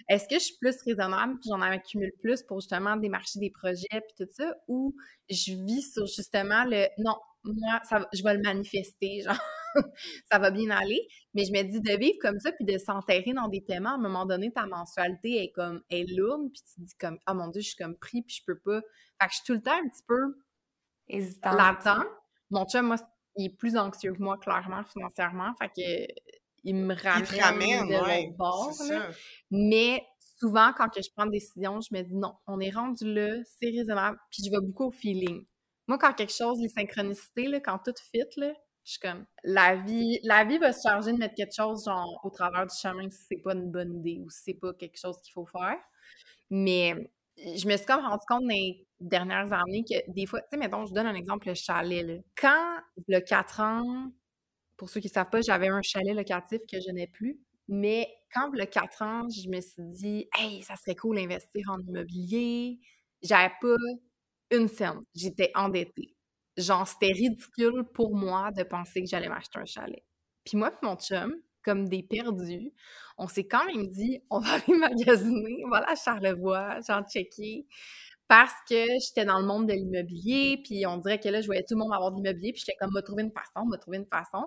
[0.09, 3.87] est-ce que je suis plus raisonnable, puis j'en accumule plus pour justement démarcher des projets,
[3.91, 4.95] puis tout ça, ou
[5.31, 9.39] je vis sur justement le non, moi, ça, je vais le manifester, genre,
[10.31, 11.07] ça va bien aller.
[11.35, 13.95] Mais je me dis de vivre comme ça, puis de s'enterrer dans des paiements, à
[13.95, 17.35] un moment donné, ta mensualité est comme, est lourde, puis tu te dis comme, oh
[17.35, 18.81] mon Dieu, je suis comme pris, puis je peux pas.
[19.21, 20.39] Fait que je suis tout le temps un petit peu
[21.09, 21.57] hésitante.
[21.57, 22.05] Là-dedans.
[22.51, 22.97] Mon chum, moi,
[23.37, 25.53] il est plus anxieux que moi, clairement, financièrement.
[25.61, 26.13] Fait que
[26.65, 28.75] il me ramène, il ramène de ouais, bord.
[29.51, 30.05] Mais
[30.39, 33.37] souvent, quand que je prends des décisions, je me dis non, on est rendu là,
[33.59, 35.45] c'est raisonnable, puis je vais beaucoup au feeling.
[35.87, 38.53] Moi, quand quelque chose, les synchronicités, là, quand tout fit, là,
[38.91, 42.21] je suis comme, la vie, la vie va se charger de mettre quelque chose, genre,
[42.25, 44.99] au travers du chemin si c'est pas une bonne idée ou si c'est pas quelque
[44.99, 45.77] chose qu'il faut faire.
[46.51, 50.49] Mais je me suis comme rendu compte dans les dernières années que des fois, tu
[50.53, 52.21] sais, mettons, je donne un exemple, le chalet.
[52.37, 54.11] Quand, le 4 ans,
[54.77, 57.41] pour ceux qui ne savent pas, j'avais un chalet locatif que je n'ai plus.
[57.69, 61.79] Mais quand, le 4 ans, je me suis dit, hey, ça serait cool d'investir en
[61.81, 62.81] immobilier.
[63.23, 63.77] J'avais pas
[64.51, 65.01] une scène.
[65.15, 66.17] J'étais endettée.
[66.57, 70.05] Genre, c'était ridicule pour moi de penser que j'allais m'acheter un chalet.
[70.45, 72.73] Puis moi et mon chum, comme des perdus,
[73.19, 77.03] on s'est quand même dit, on va aller magasiner, on va aller à Charlevoix, genre
[77.09, 77.67] checker,
[78.29, 81.63] parce que j'étais dans le monde de l'immobilier, puis on dirait que là, je voyais
[81.63, 83.99] tout le monde avoir de l'immobilier, puis j'étais comme, m'a trouvé une façon, m'a trouvé
[83.99, 84.47] une façon.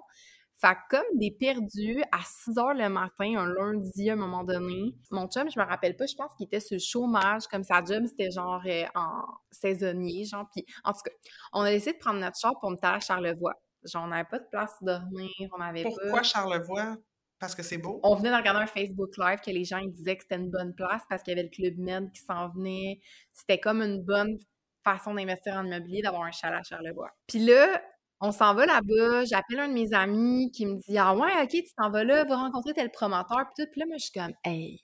[0.64, 4.46] Fait que comme des perdus à 6 heures le matin, un lundi à un moment
[4.46, 7.66] donné, mon chum, je me rappelle pas, je pense qu'il était sur le chômage, comme
[7.66, 10.48] sa job, c'était genre euh, en saisonnier, genre.
[10.56, 11.12] Puis en tout cas,
[11.52, 13.56] on a essayé de prendre notre char pour me à Charlevoix.
[13.84, 16.96] Genre, on n'avait pas de place pour dormir, on avait Pourquoi Charlevoix?
[17.40, 18.00] Parce que c'est beau?
[18.02, 20.50] On venait de regarder un Facebook Live que les gens ils disaient que c'était une
[20.50, 23.02] bonne place parce qu'il y avait le Club Med qui s'en venait.
[23.34, 24.40] C'était comme une bonne
[24.82, 27.12] façon d'investir en immobilier, d'avoir un chalet à Charlevoix.
[27.28, 27.82] Puis là,
[28.22, 31.50] on s'en va là-bas, j'appelle un de mes amis qui me dit Ah ouais, ok,
[31.50, 33.46] tu t'en vas là, va rencontrer tel promoteur.
[33.54, 34.84] Puis tout, puis là, moi, je suis comme Hey,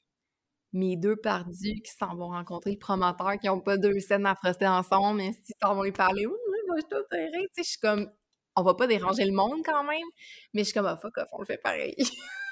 [0.74, 4.36] mes deux perdus qui s'en vont rencontrer le promoteur, qui n'ont pas deux scènes à
[4.36, 6.34] froster ensemble, mais si s'en vont lui parler, oui,
[6.68, 6.90] moi, je suis
[7.34, 8.12] Tu sais, je suis comme
[8.56, 10.08] On va pas déranger le monde quand même,
[10.54, 11.96] mais je suis comme Ah fuck off, on le fait pareil.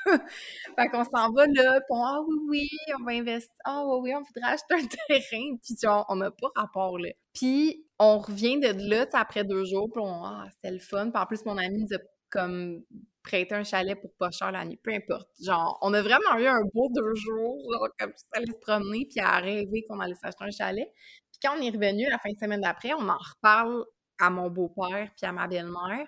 [0.77, 4.15] fait qu'on s'en va là, puis ah oui, oui, on va investir, ah oui, oui,
[4.15, 7.09] on voudrait acheter un terrain, puis genre, on n'a pas rapport là.
[7.33, 11.09] Puis on revient de là, après deux jours, puis on, ah, c'était le fun.
[11.11, 12.83] Puis en plus, mon ami nous a comme
[13.23, 15.27] prêté un chalet pour pas cher la nuit, peu importe.
[15.41, 19.07] Genre, on a vraiment eu un beau deux jours, genre, comme ça allait se promener,
[19.09, 20.87] puis à rêver qu'on allait s'acheter un chalet.
[21.31, 23.83] Puis quand on est revenu la fin de semaine d'après, on en reparle
[24.19, 26.07] à mon beau-père puis à ma belle-mère.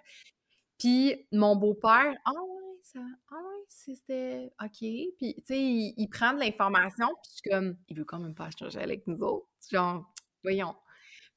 [0.80, 2.59] Puis mon beau-père, ah ouais,
[2.93, 2.99] ça,
[3.32, 4.80] ah ouais, c'était OK.
[4.80, 8.34] Puis, tu sais, il, prend de l'information, puis je suis comme, il veut quand même
[8.34, 9.47] pas chalet avec nous autres.
[9.71, 10.04] Genre,
[10.43, 10.75] voyons.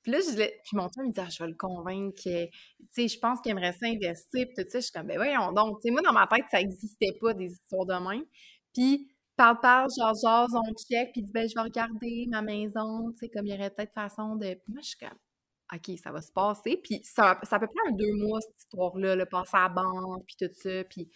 [0.03, 2.53] Puis là, je puis mon père me dit, ah, je vais le convaincre que, tu
[2.91, 4.79] sais, je pense qu'il aimerait s'investir, puis tout ça.
[4.81, 5.81] Je suis comme, ben voyons donc.
[5.81, 8.25] Tu sais, moi, dans ma tête, ça n'existait pas, des histoires de même.
[8.75, 12.43] Puis, parle, parle, genre, genre, on check, puis il dit, ben, je vais regarder ma
[12.43, 14.55] maison, tu sais, comme il y aurait peut-être façon de.
[14.55, 15.19] Puis moi, je suis comme,
[15.75, 16.81] OK, ça va se passer.
[16.83, 20.37] Puis ça, ça peut prendre deux mois, cette histoire-là, le passer à la banque, puis
[20.39, 20.85] tout ça.
[20.85, 21.09] Puis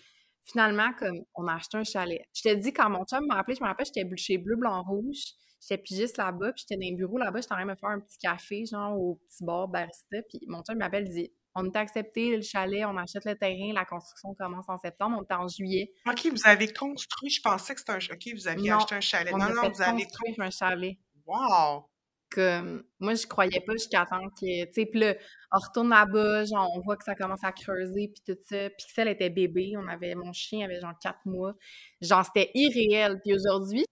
[0.47, 2.23] finalement, comme, on a acheté un chalet.
[2.35, 4.83] Je te dis, quand mon chum m'a appelé, je me rappelle, j'étais chez Bleu, Blanc,
[4.83, 5.35] Rouge.
[5.61, 7.89] J'étais pigiste là-bas, puis j'étais dans un bureau là-bas, j'étais en train de me faire
[7.89, 11.65] un petit café, genre au petit bar barista, puis mon chum m'appelle, il dit on
[11.65, 15.35] est accepté le chalet, on achète le terrain, la construction commence en septembre, on est
[15.35, 15.91] en juillet.
[16.07, 19.33] OK, vous avez construit, je pensais que c'était un OK, vous aviez acheté un chalet.
[19.33, 20.99] non, non, vous avez construit un chalet.
[21.25, 21.89] Wow!
[22.31, 25.15] Que moi, je croyais pas jusqu'à temps que, tu sais, puis là,
[25.53, 28.69] on retourne là-bas, genre, on voit que ça commence à creuser, puis tout ça.
[28.71, 31.55] Pixel était bébé, on avait, mon chien avait genre quatre mois.
[32.01, 33.21] Genre, c'était irréel.
[33.25, 33.85] Puis aujourd'hui,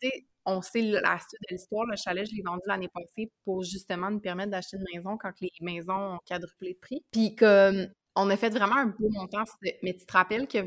[0.00, 1.84] tu sais, on sait la suite de l'histoire.
[1.86, 5.32] Le chalet, je l'ai vendu l'année passée pour justement nous permettre d'acheter une maison quand
[5.40, 7.04] les maisons ont quadruplé de prix.
[7.12, 9.44] Puis comme on a fait vraiment un beau montant.
[9.82, 10.58] Mais tu te rappelles que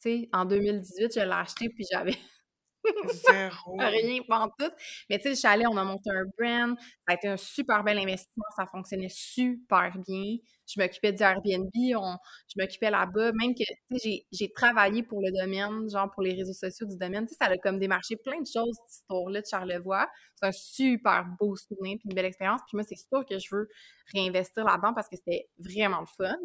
[0.00, 2.16] sais, en 2018, je l'ai acheté puis j'avais
[3.28, 3.76] Zéro.
[3.78, 4.20] Rien,
[4.58, 4.70] tout.
[5.08, 6.78] Mais tu sais, le chalet, on a monté un brand.
[6.78, 8.44] Ça a été un super bel investissement.
[8.56, 10.36] Ça fonctionnait super bien.
[10.66, 11.70] Je m'occupais du Airbnb.
[11.96, 12.16] On,
[12.48, 13.32] je m'occupais là-bas.
[13.32, 16.96] Même que, tu sais, j'ai travaillé pour le domaine, genre pour les réseaux sociaux du
[16.96, 17.26] domaine.
[17.26, 20.08] Tu sais, ça a comme démarché plein de choses, cette histoire-là de Charlevoix.
[20.36, 22.60] C'est un super beau souvenir puis une belle expérience.
[22.66, 23.68] Puis moi, c'est sûr que je veux
[24.14, 26.36] réinvestir là-dedans parce que c'était vraiment le fun.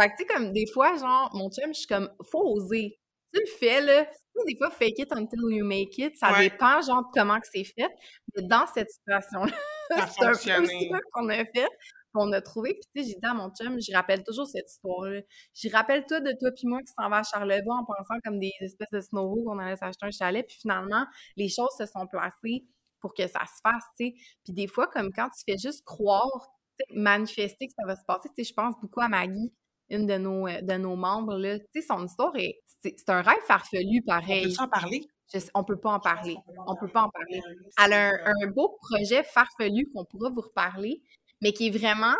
[0.00, 2.98] Fait que, tu sais, comme des fois, genre, mon chum, je suis comme, faut oser
[3.34, 4.06] tu le fais, là,
[4.46, 7.64] des fois, fake it until you make it, ça dépend, genre, de comment que c'est
[7.64, 7.90] fait.
[8.34, 9.52] Mais dans cette situation-là,
[10.08, 11.68] c'est un peu ça qu'on a fait,
[12.12, 12.74] qu'on a trouvé.
[12.74, 15.20] Puis, tu sais, j'ai dit à mon chum, je rappelle toujours cette histoire-là.
[15.54, 18.38] Je rappelle toi de toi puis moi qui s'en va à Charlevoix en pensant comme
[18.38, 20.46] des espèces de snowball qu'on allait s'acheter un chalet.
[20.46, 21.04] Puis finalement,
[21.36, 22.64] les choses se sont placées
[23.00, 24.14] pour que ça se fasse, tu sais.
[24.44, 26.48] Puis des fois, comme quand tu fais juste croire,
[26.90, 29.52] manifester que ça va se passer, tu sais, je pense beaucoup à Maggie
[29.90, 31.58] une de nos, euh, de nos membres, là.
[31.58, 32.60] Tu sais, son histoire est...
[32.82, 34.46] C'est un rêve farfelu, pareil.
[34.46, 35.06] On peut en parler?
[35.54, 36.36] on peut pas en parler.
[36.66, 37.40] On peut pas en parler.
[37.82, 41.02] Elle a un, beau projet farfelu qu'on pourra vous reparler,
[41.40, 42.14] mais qui est vraiment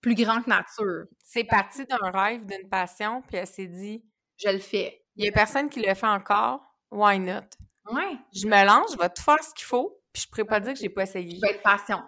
[0.00, 1.04] plus grand que nature.
[1.22, 4.04] C'est parti d'un rêve, d'une passion, puis elle s'est dit...
[4.38, 5.04] Je le fais.
[5.16, 6.62] Il y a personne qui le fait encore.
[6.90, 7.42] Why not?
[7.92, 8.16] Ouais.
[8.34, 10.72] Je me lance, je vais tout faire ce qu'il faut, puis je pourrais pas dire
[10.72, 11.36] que j'ai pas essayé.
[11.36, 12.04] Je vais être patiente.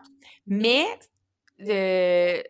[0.47, 0.87] Mais...
[1.61, 2.43] Euh,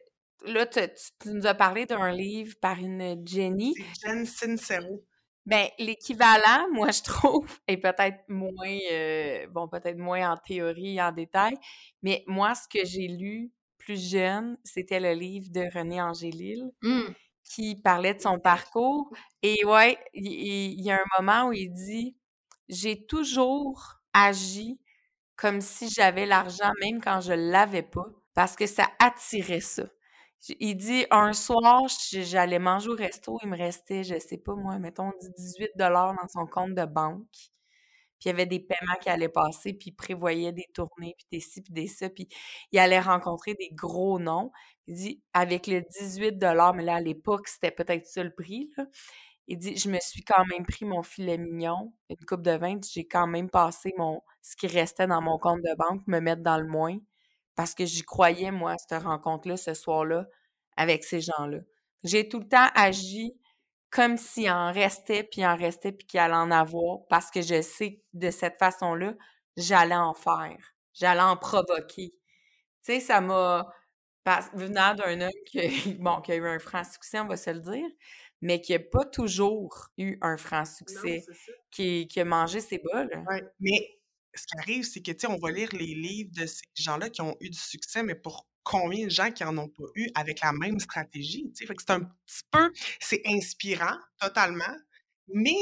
[0.47, 0.81] là, tu,
[1.27, 3.75] nous as parlé d'un livre par une Jenny.
[3.75, 5.05] C'est Jen Sincero.
[5.45, 11.11] Ben, l'équivalent, moi, je trouve, est peut-être moins, euh, bon, peut-être moins en théorie, en
[11.11, 11.57] détail,
[12.03, 17.03] mais moi, ce que j'ai lu plus jeune, c'était le livre de René Angélil, mmh.
[17.43, 19.11] qui parlait de son parcours.
[19.43, 22.17] Et ouais, il y, a un moment où il dit
[22.69, 24.79] J'ai toujours agi
[25.35, 29.85] comme si j'avais l'argent, même quand je l'avais pas, parce que ça attirait ça.
[30.59, 34.79] Il dit un soir, j'allais manger au resto, il me restait, je sais pas moi,
[34.79, 37.29] mettons 18 dans son compte de banque.
[38.19, 41.27] Puis il y avait des paiements qui allaient passer, puis il prévoyait des tournées, puis
[41.33, 42.29] des ci, puis des ça, puis
[42.73, 44.51] il allait rencontrer des gros noms.
[44.89, 46.37] Il dit avec le 18
[46.75, 48.87] mais là à l'époque, c'était peut-être ça le prix là.
[49.49, 52.79] Il dit je me suis quand même pris mon filet mignon, une coupe de vin,
[52.93, 56.43] j'ai quand même passé mon ce qui restait dans mon compte de banque, me mettre
[56.43, 56.99] dans le moins
[57.55, 60.27] parce que j'y croyais, moi, à cette rencontre-là, ce soir-là,
[60.77, 61.59] avec ces gens-là.
[62.05, 63.37] J'ai tout le temps agi
[63.91, 67.43] comme s'il en restait, puis il en restait, puis qu'il allait en avoir, parce que
[67.43, 69.15] je sais que de cette façon-là,
[69.57, 70.57] j'allais en faire.
[70.95, 72.11] J'allais en provoquer.
[72.11, 72.15] Tu
[72.83, 73.69] sais, ça m'a...
[74.55, 77.59] Venant d'un homme qui, bon, qui a eu un franc succès, on va se le
[77.59, 77.89] dire,
[78.41, 81.25] mais qui n'a pas toujours eu un franc succès,
[81.73, 83.11] qui, qui, a mangé ses bols.
[83.59, 84.01] Mais
[84.35, 87.11] ce qui arrive, c'est que, tu sais, on va lire les livres de ces gens-là
[87.11, 90.09] qui ont eu du succès, mais pour combien de gens qui en ont pas eu
[90.15, 91.67] avec la même stratégie, tu sais?
[91.67, 94.77] Fait que c'est un petit peu, c'est inspirant, totalement,
[95.29, 95.55] mais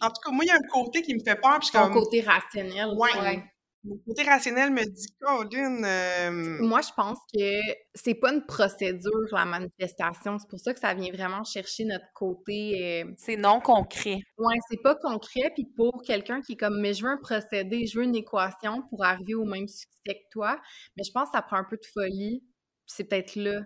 [0.00, 1.92] en tout cas, moi, il y a un côté qui me fait peur, puis comme...
[1.92, 2.88] côté rationnel.
[2.96, 3.44] Ouais,
[3.84, 5.82] mon côté rationnel me dit, Colin.
[5.82, 6.30] Euh...
[6.60, 7.60] Moi, je pense que
[7.94, 10.38] c'est pas une procédure, la manifestation.
[10.38, 13.02] C'est pour ça que ça vient vraiment chercher notre côté.
[13.02, 14.20] Euh, c'est non concret.
[14.38, 15.50] Ouais, c'est pas concret.
[15.54, 18.82] Puis pour quelqu'un qui est comme, mais je veux un procédé, je veux une équation
[18.88, 20.60] pour arriver au même succès que toi,
[20.96, 22.44] mais je pense que ça prend un peu de folie.
[22.86, 23.62] c'est peut-être là,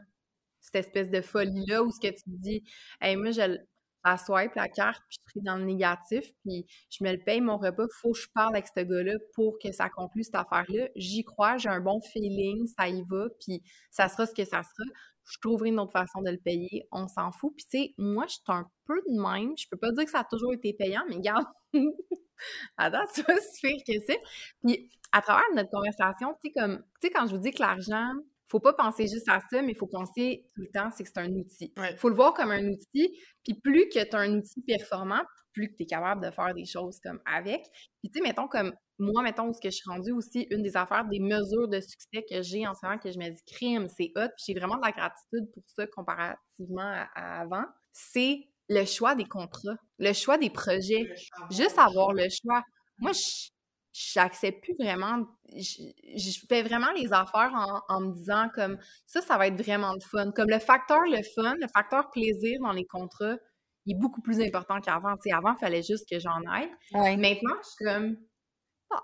[0.61, 2.65] cette espèce de folie-là, où ce que tu dis,
[3.01, 3.59] hey, moi, je,
[4.07, 7.41] à swipe la carte, puis je suis dans le négatif, puis je me le paye
[7.41, 10.87] mon repas, faut que je parle avec ce gars-là pour que ça conclue cette affaire-là.
[10.95, 14.63] J'y crois, j'ai un bon feeling, ça y va, puis ça sera ce que ça
[14.63, 14.89] sera.
[15.25, 17.53] Je trouverai une autre façon de le payer, on s'en fout.
[17.57, 19.55] Puis tu sais, moi, je suis un peu de même.
[19.59, 21.47] Je peux pas dire que ça a toujours été payant, mais regarde,
[22.77, 24.21] attends, ça va suffire que c'est.
[24.65, 27.61] Puis à travers notre conversation, tu sais, comme, tu sais, quand je vous dis que
[27.61, 28.13] l'argent,
[28.49, 31.11] faut pas penser juste à ça, mais il faut penser tout le temps, c'est que
[31.13, 31.73] c'est un outil.
[31.77, 35.23] Il faut le voir comme un outil, puis plus que tu as un outil performant,
[35.53, 37.63] plus que tu es capable de faire des choses comme avec.
[38.03, 40.63] Puis tu sais, mettons comme moi, mettons, où ce que je suis rendue aussi, une
[40.63, 43.43] des affaires, des mesures de succès que j'ai en ce moment, que je me dis,
[43.47, 48.49] crime, c'est hot, puis j'ai vraiment de la gratitude pour ça comparativement à, avant, c'est
[48.69, 51.09] le choix des contrats, le choix des projets.
[51.51, 52.63] Juste avoir le choix.
[52.99, 53.51] Moi, je,
[53.97, 55.27] j'accepte plus vraiment.
[55.55, 57.53] Je, fais vraiment les affaires
[57.89, 60.31] en, me disant comme ça, ça va être vraiment de fun.
[60.33, 63.37] Comme le facteur le fun, le facteur plaisir dans les contrats,
[63.87, 65.17] il est beaucoup plus important qu'avant.
[65.17, 66.71] Tu avant, il fallait juste que j'en aille.
[66.93, 68.17] Maintenant, je suis comme
[68.91, 69.03] ah,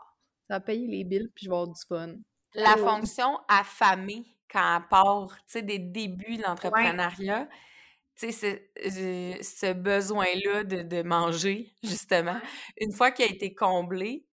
[0.49, 2.15] ça va payer les billes puis je vais avoir du fun.
[2.55, 7.49] La fonction affamée quand elle part, tu sais, des débuts de l'entrepreneuriat.
[8.19, 12.39] Tu sais, ce, besoin-là de, de, manger, justement,
[12.77, 14.27] une fois qu'il a été comblé,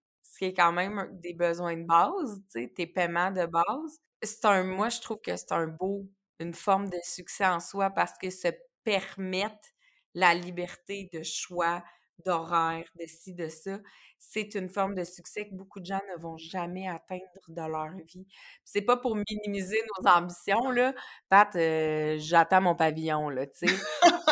[0.48, 3.98] quand même des besoins de base, tes paiements de base.
[4.22, 6.06] C'est un, moi, je trouve que c'est un beau,
[6.38, 8.48] une forme de succès en soi parce que se
[8.84, 9.68] permettre
[10.14, 11.82] la liberté de choix,
[12.24, 13.78] d'horaire, de ci, de ça,
[14.18, 17.90] c'est une forme de succès que beaucoup de gens ne vont jamais atteindre dans leur
[18.06, 18.26] vie.
[18.64, 20.94] C'est pas pour minimiser nos ambitions, là.
[21.30, 23.74] Pat, euh, j'attends mon pavillon, là, tu sais.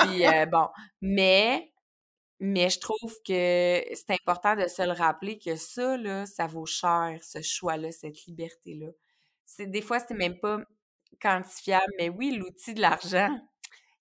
[0.03, 0.69] Puis, euh, bon.
[1.01, 1.73] Mais
[2.41, 6.67] mais je trouve que c'est important de se le rappeler que ça, là, ça vaut
[6.67, 8.89] cher, ce choix-là, cette liberté-là.
[9.45, 10.61] C'est, des fois, c'est même pas
[11.21, 13.29] quantifiable, mais oui, l'outil de l'argent,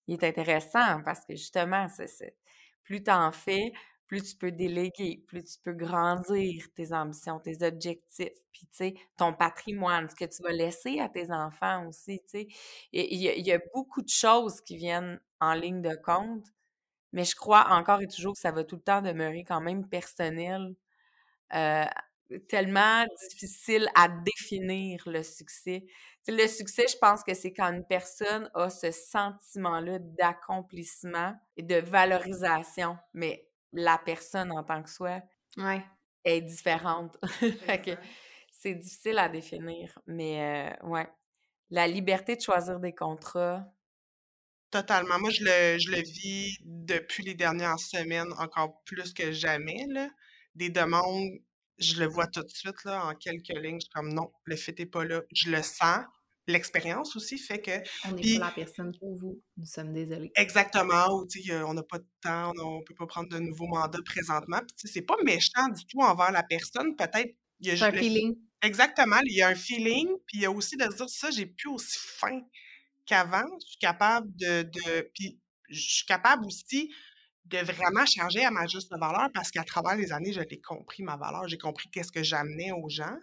[0.06, 2.36] il est intéressant parce que justement, c'est,
[2.84, 3.72] plus tu en fais,
[4.06, 8.94] plus tu peux déléguer, plus tu peux grandir tes ambitions, tes objectifs, puis tu sais,
[9.16, 12.48] ton patrimoine, ce que tu vas laisser à tes enfants aussi, tu sais.
[12.92, 16.46] Il y, a beaucoup de choses qui viennent en ligne de compte
[17.12, 19.88] mais je crois encore et toujours que ça va tout le temps demeurer quand même
[19.88, 20.74] personnel.
[21.54, 21.84] Euh,
[22.48, 25.86] tellement difficile à définir le succès.
[26.26, 31.76] le succès, je pense que c'est quand une personne a ce sentiment-là d'accomplissement et de
[31.76, 35.20] valorisation, mais la personne en tant que soi
[36.24, 37.16] est différente.
[38.50, 41.08] c'est difficile à définir, mais euh, ouais.
[41.70, 43.64] La liberté de choisir des contrats,
[44.70, 45.18] Totalement.
[45.18, 49.86] Moi, je le, je le vis depuis les dernières semaines encore plus que jamais.
[49.88, 50.10] Là.
[50.54, 51.30] Des demandes,
[51.78, 53.80] je le vois tout de suite là, en quelques lignes.
[53.80, 55.22] Je suis comme non, le fit n'est pas là.
[55.32, 56.04] Je le sens.
[56.46, 57.70] L'expérience aussi fait que.
[58.06, 59.42] On n'est pas la personne pour vous.
[59.58, 60.30] Nous sommes désolés.
[60.34, 61.06] Exactement.
[61.14, 61.26] Ou
[61.66, 64.60] on n'a pas de temps, on ne peut pas prendre de nouveaux mandats présentement.
[64.60, 66.96] Puis c'est pas méchant du tout envers la personne.
[66.96, 67.34] Peut-être.
[67.60, 68.34] Il y a un feeling.
[68.62, 69.18] Exactement.
[69.24, 70.08] Il y a un feeling.
[70.26, 72.40] Puis il y a aussi de se dire ça, j'ai plus aussi faim
[73.08, 75.40] qu'avant, je suis capable de, de puis
[75.70, 76.92] je suis capable aussi
[77.46, 81.16] de vraiment changer à ma juste valeur parce qu'à travers les années, j'ai compris ma
[81.16, 83.16] valeur, j'ai compris qu'est-ce que j'amenais aux gens.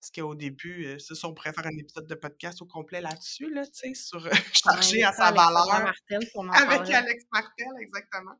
[0.00, 3.00] Parce qu'au début, euh, c'est ça, on pourrait faire un épisode de podcast au complet
[3.00, 4.20] là-dessus, là, tu sais, sur
[4.64, 5.70] changer à sa valeur.
[5.70, 8.34] avec Alex Martel, exactement.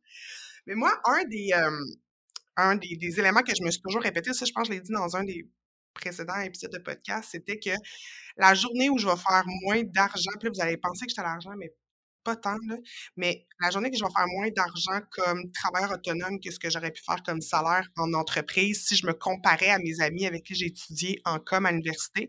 [0.67, 1.85] Mais moi, un des, euh,
[2.57, 4.79] un des, des, éléments que je me suis toujours répété, ça, je pense que je
[4.79, 5.49] l'ai dit dans un des
[5.95, 7.71] précédents épisodes de podcast, c'était que
[8.37, 11.25] la journée où je vais faire moins d'argent, puis vous allez penser que j'ai à
[11.25, 11.73] l'argent, mais
[12.25, 12.77] pas tant, là,
[13.17, 16.71] mais la journée que je vais faire moins d'argent comme travailleur autonome que ce que
[16.71, 20.45] j'aurais pu faire comme salaire en entreprise, si je me comparais à mes amis avec
[20.45, 22.29] qui j'ai étudié en com à l'université,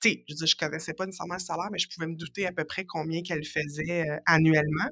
[0.00, 2.46] tu sais, je veux je connaissais pas nécessairement le salaire, mais je pouvais me douter
[2.46, 4.90] à peu près combien qu'elle faisait euh, annuellement.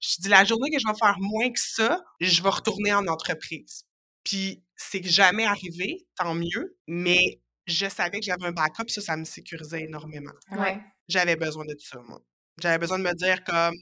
[0.00, 3.06] Je dis, la journée que je vais faire moins que ça, je vais retourner en
[3.08, 3.87] entreprise.
[4.24, 9.16] Puis c'est jamais arrivé, tant mieux, mais je savais que j'avais un backup, ça, ça
[9.16, 10.32] me sécurisait énormément.
[10.50, 10.80] Ouais.
[11.08, 12.20] J'avais besoin de ça, moi.
[12.60, 13.74] J'avais besoin de me dire comme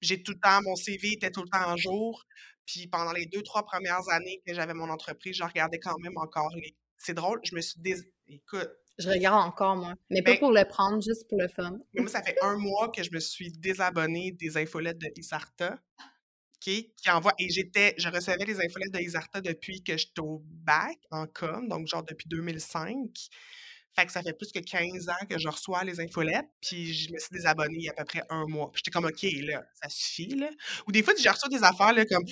[0.00, 2.24] j'ai tout le temps, mon CV était tout le temps en jour.
[2.66, 6.16] Puis pendant les deux, trois premières années que j'avais mon entreprise, je regardais quand même
[6.16, 6.76] encore les.
[6.98, 7.96] C'est drôle, je me suis dés...
[8.28, 8.70] Écoute.
[8.98, 9.94] Je regarde encore, moi.
[10.10, 11.78] Mais pas Ben pour le prendre, juste pour le fun.
[11.94, 15.78] Mais moi, ça fait un mois que je me suis désabonnée des infolettes de Isarta.
[16.60, 17.32] Qui envoie.
[17.38, 21.66] Et j'étais, je recevais les infolettes de Isarta depuis que j'étais au bac en com,
[21.68, 23.08] donc genre depuis 2005.
[23.96, 27.12] Fait que ça fait plus que 15 ans que je reçois les infolettes, puis je
[27.12, 28.70] me suis désabonnée il y a à peu près un mois.
[28.74, 30.48] J'étais comme, OK, là, ça suffit, là.
[30.86, 32.24] Ou des fois, j'ai reçu des affaires, là, comme,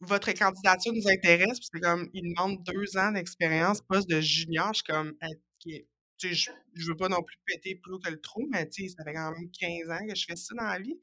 [0.00, 4.72] votre candidature nous intéresse, puis c'est comme, ils demandent deux ans d'expérience, poste de junior.
[4.74, 5.72] Je suis comme, OK.
[6.18, 8.68] Tu sais, je, je veux pas non plus péter plus haut que le trou, mais
[8.68, 10.98] tu sais, ça fait quand même 15 ans que je fais ça dans la vie.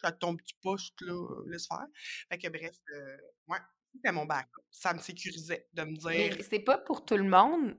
[0.00, 1.86] Fait que ton petit poste, là, laisse faire.
[2.30, 3.16] Fait que bref, euh,
[3.48, 3.58] ouais,
[3.94, 4.62] c'était mon backup.
[4.70, 7.76] Ça me sécurisait de me Mais dire, c'est pas pour tout le monde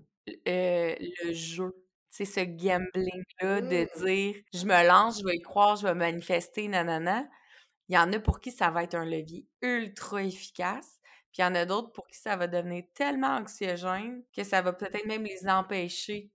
[0.48, 1.72] euh, le jeu.
[2.10, 4.06] C'est ce gambling-là de Mmh.
[4.06, 7.28] dire je me lance, je vais y croire, je vais manifester, nanana.
[7.90, 11.00] Il y en a pour qui ça va être un levier ultra efficace.
[11.32, 14.62] Puis il y en a d'autres pour qui ça va devenir tellement anxiogène que ça
[14.62, 16.30] va peut-être même les empêcher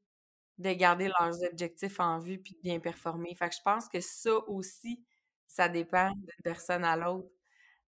[0.59, 3.35] de garder leurs objectifs en vue puis de bien performer.
[3.35, 5.05] Fait que je pense que ça aussi,
[5.47, 7.29] ça dépend d'une personne à l'autre.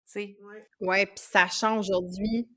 [0.06, 0.38] Tu sais,
[0.82, 2.50] Ouais, puis sachant aujourd'hui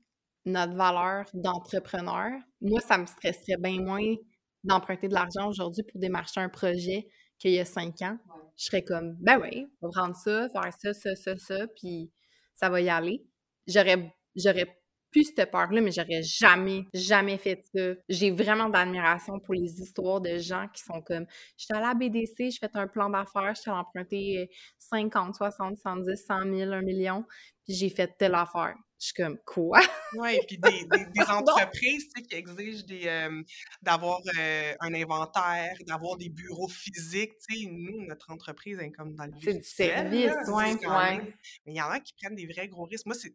[0.45, 2.31] notre valeur d'entrepreneur,
[2.61, 4.15] moi, ça me stresserait bien moins
[4.63, 7.07] d'emprunter de l'argent aujourd'hui pour démarcher un projet
[7.37, 8.17] qu'il y a cinq ans.
[8.57, 12.11] Je serais comme, ben oui, on va prendre ça, faire ça, ça, ça, ça, puis
[12.53, 13.25] ça va y aller.
[13.67, 14.80] J'aurais, j'aurais
[15.11, 17.81] plus cette peur-là, mais j'aurais jamais, jamais fait ça.
[18.09, 21.25] J'ai vraiment d'admiration pour les histoires de gens qui sont comme,
[21.57, 24.49] j'étais à la BDC, je fais un plan d'affaires, je t'ai emprunté
[24.79, 27.25] 50, 60, 70, 100 000, 1 million,
[27.63, 28.75] puis j'ai fait telle affaire.
[28.99, 29.79] Je suis comme, quoi?
[30.13, 31.49] Oui, puis des, des, des Pardon?
[31.51, 33.41] entreprises tu sais, qui exigent des, euh,
[33.81, 37.31] d'avoir euh, un inventaire, d'avoir des bureaux physiques.
[37.47, 41.35] Tu sais, nous, notre entreprise est comme dans le C'est du service, sais, ouais,
[41.65, 43.05] Mais il y en a qui prennent des vrais gros risques.
[43.05, 43.33] Moi, c'est,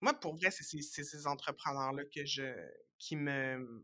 [0.00, 2.44] moi pour vrai, c'est ces, entrepreneurs-là que je,
[2.98, 3.82] qui me,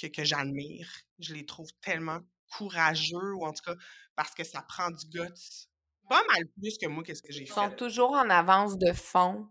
[0.00, 0.88] que, que j'admire.
[1.18, 2.20] Je les trouve tellement
[2.56, 3.74] courageux, ou en tout cas,
[4.16, 5.68] parce que ça prend du guts.
[6.08, 7.76] Pas mal plus que moi, qu'est-ce que j'ai Ils sont fait.
[7.76, 9.48] toujours en avance de fonds.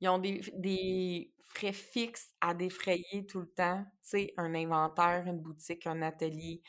[0.00, 3.84] Ils ont des, des frais fixes à défrayer tout le temps.
[4.02, 6.62] Tu sais, un inventaire, une boutique, un atelier,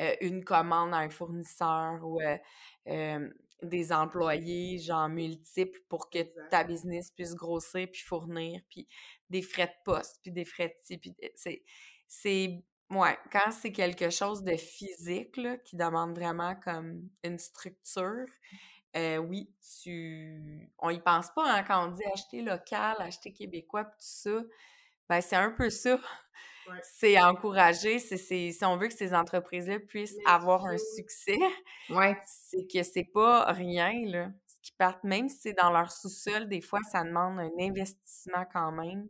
[0.00, 2.36] euh, une commande à un fournisseur ou euh,
[2.88, 3.30] euh,
[3.62, 6.18] des employés, genre multiples, pour que
[6.50, 8.88] ta business puisse grossir puis fournir, puis
[9.30, 11.62] des frais de poste, puis des frais de ci, puis c'est...
[12.06, 18.26] c'est Ouais, quand c'est quelque chose de physique, là, qui demande vraiment comme une structure,
[18.96, 19.50] euh, oui,
[19.82, 20.68] tu...
[20.78, 24.42] on y pense pas hein, quand on dit acheter local, acheter québécois, pis tout ça.
[25.08, 25.98] Ben, c'est un peu ça.
[26.68, 26.78] Ouais.
[26.82, 31.38] C'est encourager, c'est, si on veut que ces entreprises-là puissent avoir un succès,
[31.90, 32.16] Ouais.
[32.24, 34.30] c'est que c'est pas rien, là.
[34.46, 38.44] Ce qui partent, même si c'est dans leur sous-sol, des fois, ça demande un investissement
[38.52, 39.08] quand même,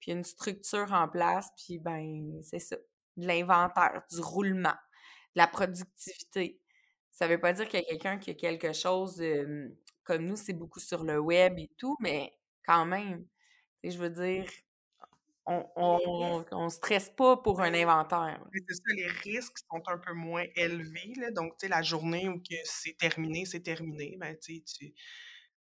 [0.00, 2.76] puis une structure en place, puis ben, c'est ça.
[3.16, 6.60] De l'inventaire, du roulement, de la productivité.
[7.10, 9.68] Ça veut pas dire qu'il y a quelqu'un qui a quelque chose, euh,
[10.04, 12.32] comme nous, c'est beaucoup sur le web et tout, mais
[12.64, 13.26] quand même,
[13.84, 14.46] je veux dire,
[15.48, 18.44] on, on, on stresse pas pour un inventaire.
[18.52, 21.14] c'est ça, les risques sont un peu moins élevés.
[21.16, 21.30] Là.
[21.30, 24.94] Donc, tu sais, la journée où que c'est terminé, c'est terminé, ben, tu sais, tu,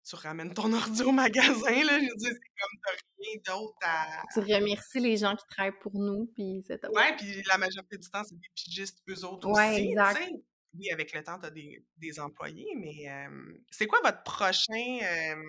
[0.09, 1.99] tu ramènes ton ordi au magasin, là.
[1.99, 4.22] Je veux dire, c'est comme t'as rien d'autre à.
[4.33, 6.85] Tu remercies les gens qui travaillent pour nous, puis c'est.
[6.89, 10.16] Ouais, puis la majorité du temps, c'est des pigistes, eux autres Ouais, aussi, exact.
[10.16, 10.33] tu sais.
[10.79, 15.43] Oui, avec le temps, t'as des, des employés, mais euh, c'est quoi votre prochain, euh,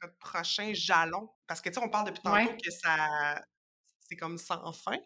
[0.00, 1.28] votre prochain jalon?
[1.46, 2.56] Parce que, tu sais, on parle depuis tantôt Ouais.
[2.62, 3.40] que ça,
[4.08, 4.98] c'est comme sans fin.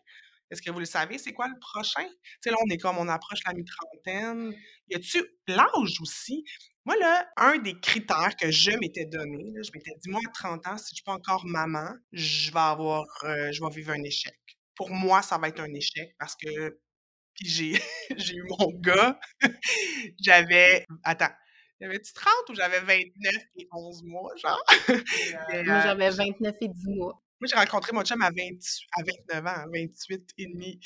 [0.50, 2.04] Est-ce que vous le savez, c'est quoi le prochain?
[2.04, 4.52] Tu sais, là, on est comme, on approche la mi-trentaine.
[4.88, 6.44] Y a-tu l'âge aussi?
[6.84, 10.32] Moi, là, un des critères que je m'étais donné, là, je m'étais dit, moi, à
[10.32, 13.92] 30 ans, si je suis pas encore maman, je vais avoir, euh, je vais vivre
[13.92, 14.34] un échec.
[14.74, 16.80] Pour moi, ça va être un échec parce que,
[17.34, 17.72] puis j'ai,
[18.16, 19.20] j'ai eu mon gars,
[20.20, 21.30] j'avais, attends,
[21.80, 24.62] j'avais-tu 30 ou j'avais 29 et 11 mois, genre?
[24.88, 24.96] Moi,
[25.54, 27.22] euh, j'avais 29 et 10 mois.
[27.40, 28.42] moi, j'ai rencontré mon chum à, 20
[28.98, 30.80] à 29 ans, à 28 et demi.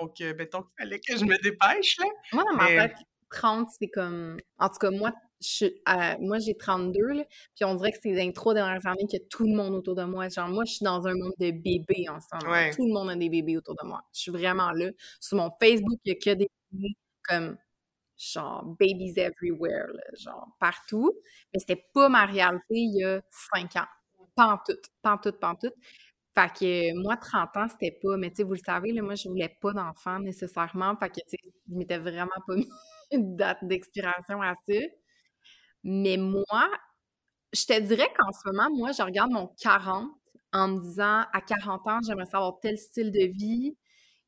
[0.00, 2.06] Donc, euh, mettons qu'il fallait que je me dépêche, là.
[2.32, 2.96] Moi, dans ma tête,
[3.30, 4.38] 30, c'est comme.
[4.58, 7.24] En tout cas, moi, je euh, moi j'ai 32, là,
[7.54, 9.54] puis on dirait que c'est dans les trois dernières années qu'il y a tout le
[9.54, 10.28] monde autour de moi.
[10.28, 12.52] Genre, moi, je suis dans un monde de bébés en ce moment.
[12.52, 12.70] Ouais.
[12.70, 14.02] Tout le monde a des bébés autour de moi.
[14.14, 14.90] Je suis vraiment là.
[15.20, 16.96] Sur mon Facebook, il y a que des bébés.
[17.22, 17.56] Comme,
[18.20, 21.12] genre babies everywhere, genre partout.
[21.52, 23.88] Mais c'était pas ma réalité il y a cinq ans.
[24.36, 25.72] Pas en tout, pas en tout, pas en tout.
[26.34, 29.14] Fait que moi, 30 ans, c'était pas, mais tu sais, vous le savez, là, moi,
[29.16, 30.96] je voulais pas d'enfant nécessairement.
[30.96, 31.36] Fait que, tu sais,
[31.68, 32.68] je m'étais vraiment pas mis
[33.12, 34.74] une date d'expiration à ça.
[35.84, 36.70] Mais moi,
[37.52, 40.10] je te dirais qu'en ce moment, moi, je regarde mon 40
[40.52, 43.76] en me disant, à 40 ans, j'aimerais savoir tel style de vie,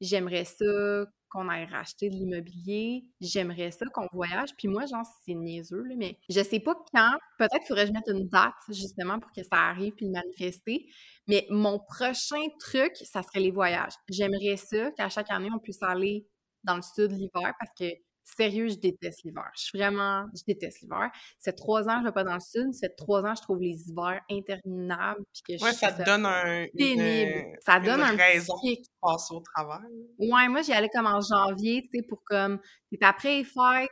[0.01, 4.51] j'aimerais ça qu'on aille racheter de l'immobilier, j'aimerais ça qu'on voyage.
[4.57, 7.13] Puis moi, genre, c'est niaiseux, là, mais je sais pas quand.
[7.39, 10.13] Peut-être qu'il faudrait que je mette une date, justement, pour que ça arrive puis le
[10.13, 10.87] manifester.
[11.29, 13.95] Mais mon prochain truc, ça serait les voyages.
[14.09, 16.27] J'aimerais ça qu'à chaque année, on puisse aller
[16.65, 17.93] dans le sud l'hiver parce que
[18.25, 19.51] Sérieux, je déteste l'hiver.
[19.57, 21.11] Je suis vraiment, je déteste l'hiver.
[21.39, 22.73] Ça fait trois ans que je vais pas dans le sud.
[22.73, 25.23] Ça fait trois ans que je trouve les hivers interminables.
[25.33, 27.57] Puis que ouais, ça te donne un, pénible.
[27.61, 29.91] ça donne un raison de passer au travail.
[30.19, 32.61] Ouais, moi, j'y allais comme en janvier, tu sais, pour comme,
[32.91, 33.91] t'es après les fêtes,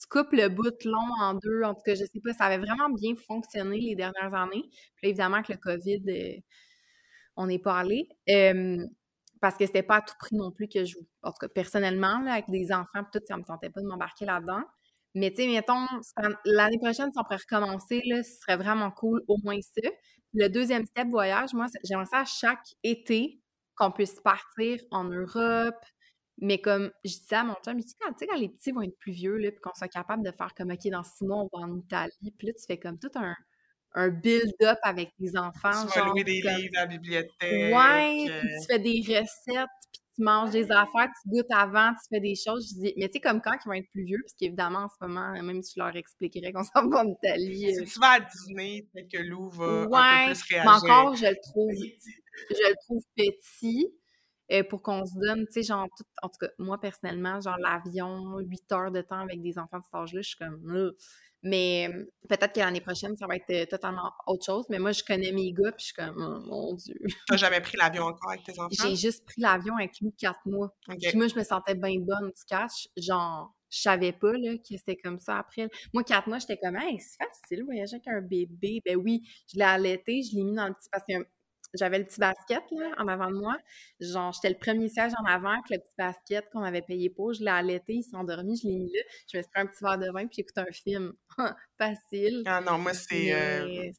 [0.00, 1.62] tu coupes le bout long en deux.
[1.64, 4.64] En tout cas, je sais pas, ça avait vraiment bien fonctionné les dernières années.
[4.96, 6.40] Puis évidemment, avec le COVID, euh,
[7.36, 8.08] on n'est pas allé.
[8.28, 8.84] Euh,
[9.40, 12.20] parce que c'était pas à tout prix non plus que je en tout cas personnellement
[12.20, 14.62] là, avec des enfants tout ça me tentait pas de m'embarquer là-dedans.
[15.14, 15.86] Mais tu sais mettons
[16.44, 19.88] l'année prochaine si on pourrait recommencer là ce serait vraiment cool au moins ça.
[20.34, 23.40] Le deuxième step voyage moi j'aimerais ça chaque été
[23.76, 25.84] qu'on puisse partir en Europe.
[26.40, 28.96] Mais comme je disais à mon chum, je dis quand, quand les petits vont être
[28.98, 31.64] plus vieux, puis qu'on soit capable de faire comme, OK, dans six mois, on va
[31.64, 33.34] en Italie, puis là, tu fais comme tout un,
[33.94, 35.86] un build-up avec tes enfants.
[35.86, 37.74] Tu vas louer des livres à la bibliothèque.
[37.74, 42.08] Ouais, puis tu fais des recettes, puis tu manges des affaires, tu goûtes avant, tu
[42.10, 42.68] fais des choses.
[42.68, 44.88] Je dis, mais tu sais, comme quand ils vont être plus vieux, parce qu'évidemment, en
[44.88, 47.74] ce moment, même si tu leur expliquerais qu'on s'en va en Italie.
[47.74, 50.64] Si euh tu vas à Disney, peut-être que Lou va ouais, un peu plus réagir.
[50.64, 51.72] mais encore, je le trouve,
[52.50, 53.92] je le trouve petit.
[54.50, 57.58] Euh, pour qu'on se donne, tu sais, genre, tout, en tout cas, moi, personnellement, genre,
[57.58, 60.62] l'avion, 8 heures de temps avec des enfants de cet âge-là, je suis comme,
[61.42, 61.88] mais
[62.28, 64.66] peut-être que l'année prochaine, ça va être totalement autre chose.
[64.70, 66.96] Mais moi, je connais mes gars, puis je suis comme, oh, mon Dieu.
[67.28, 68.68] T'as jamais pris l'avion encore avec tes enfants?
[68.70, 70.74] J'ai juste pris l'avion avec lui quatre mois.
[70.88, 72.88] Puis moi, je me sentais bien bonne du cash.
[72.96, 75.68] Genre, je savais pas là, que c'était comme ça après.
[75.92, 78.80] Moi, quatre mois, j'étais comme, hey, c'est facile, voyager avec un bébé.
[78.84, 79.22] Ben oui,
[79.52, 80.88] je l'ai allaité, je l'ai mis dans le petit.
[80.90, 81.14] Parce que
[81.74, 83.56] j'avais le petit basket là, en avant de moi.
[84.00, 87.32] Genre, j'étais le premier siège en avant avec le petit basket qu'on avait payé pour.
[87.34, 89.00] Je l'ai allaité, il s'est endormi, je l'ai mis là.
[89.32, 91.12] Je me suis pris un petit verre de vin puis j'écoute un film.
[91.78, 92.42] Facile.
[92.46, 93.32] Ah non, moi, c'est.
[93.32, 93.90] Euh,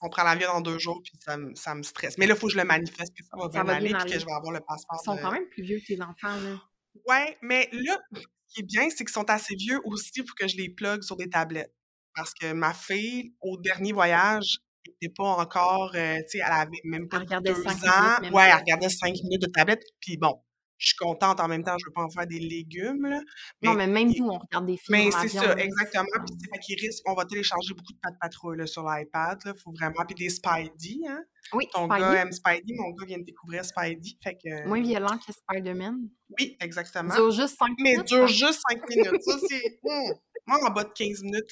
[0.00, 2.18] on prend l'avion dans deux jours puis ça, ça, me stresse.
[2.18, 4.18] Mais là, il faut que je le manifeste que ça va bien aller puis que
[4.18, 5.00] je vais avoir le passeport.
[5.02, 6.60] Ils sont quand même plus vieux que tes enfants, là.
[7.06, 8.20] Ouais, mais là, ce
[8.54, 11.16] qui est bien, c'est qu'ils sont assez vieux aussi pour que je les plug sur
[11.16, 11.74] des tablettes.
[12.14, 14.58] Parce que ma fille, au dernier voyage,
[14.88, 18.32] n'était pas encore, euh, tu sais, elle avait même pas deux ans.
[18.32, 19.82] ouais, elle regardait cinq minutes de tablette.
[20.00, 20.40] Puis bon,
[20.78, 23.06] je suis contente en même temps, je veux pas en faire des légumes.
[23.06, 23.20] Là,
[23.62, 24.98] non, mais même nous, on regarde des films.
[24.98, 26.06] Mais c'est ça, exactement.
[26.24, 29.40] Puis c'est qui risque, on va télécharger beaucoup de de patrouille sur l'iPad.
[29.44, 30.04] Il faut vraiment.
[30.06, 31.22] Puis des Spidey, hein.
[31.52, 34.16] Oui, Ton gars aime Spidey, mon gars vient de découvrir Spidey.
[34.22, 34.66] Fait que...
[34.68, 36.08] Moins violent que Spider-Man.
[36.38, 37.14] Oui, exactement.
[37.14, 37.98] Dure juste cinq minutes.
[37.98, 39.22] Mais dure juste cinq minutes.
[39.22, 39.80] Ça, c'est.
[39.82, 40.12] Hmm.
[40.46, 41.44] Moi, en bas de 15 minutes,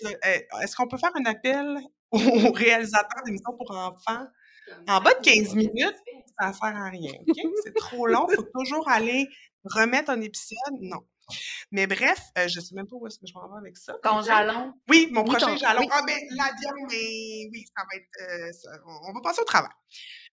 [0.62, 1.78] est-ce qu'on peut faire un appel
[2.12, 4.26] aux réalisateurs d'émissions pour enfants.
[4.88, 5.96] En bas de 15 minutes,
[6.38, 7.12] ça ne sert à rien.
[7.64, 8.26] C'est trop long.
[8.30, 9.28] Il faut toujours aller
[9.64, 10.59] remettre un épisode.
[10.80, 11.00] Non.
[11.72, 13.76] Mais bref, euh, je ne sais même pas où est-ce que je m'en vais avec
[13.76, 13.94] ça.
[14.02, 14.72] Ton jalon?
[14.88, 15.86] Oui, mon prochain jalon.
[15.90, 18.70] Ah, ben, l'avion, mais oui, ça va être.
[18.70, 19.70] Euh, on va passer au travail.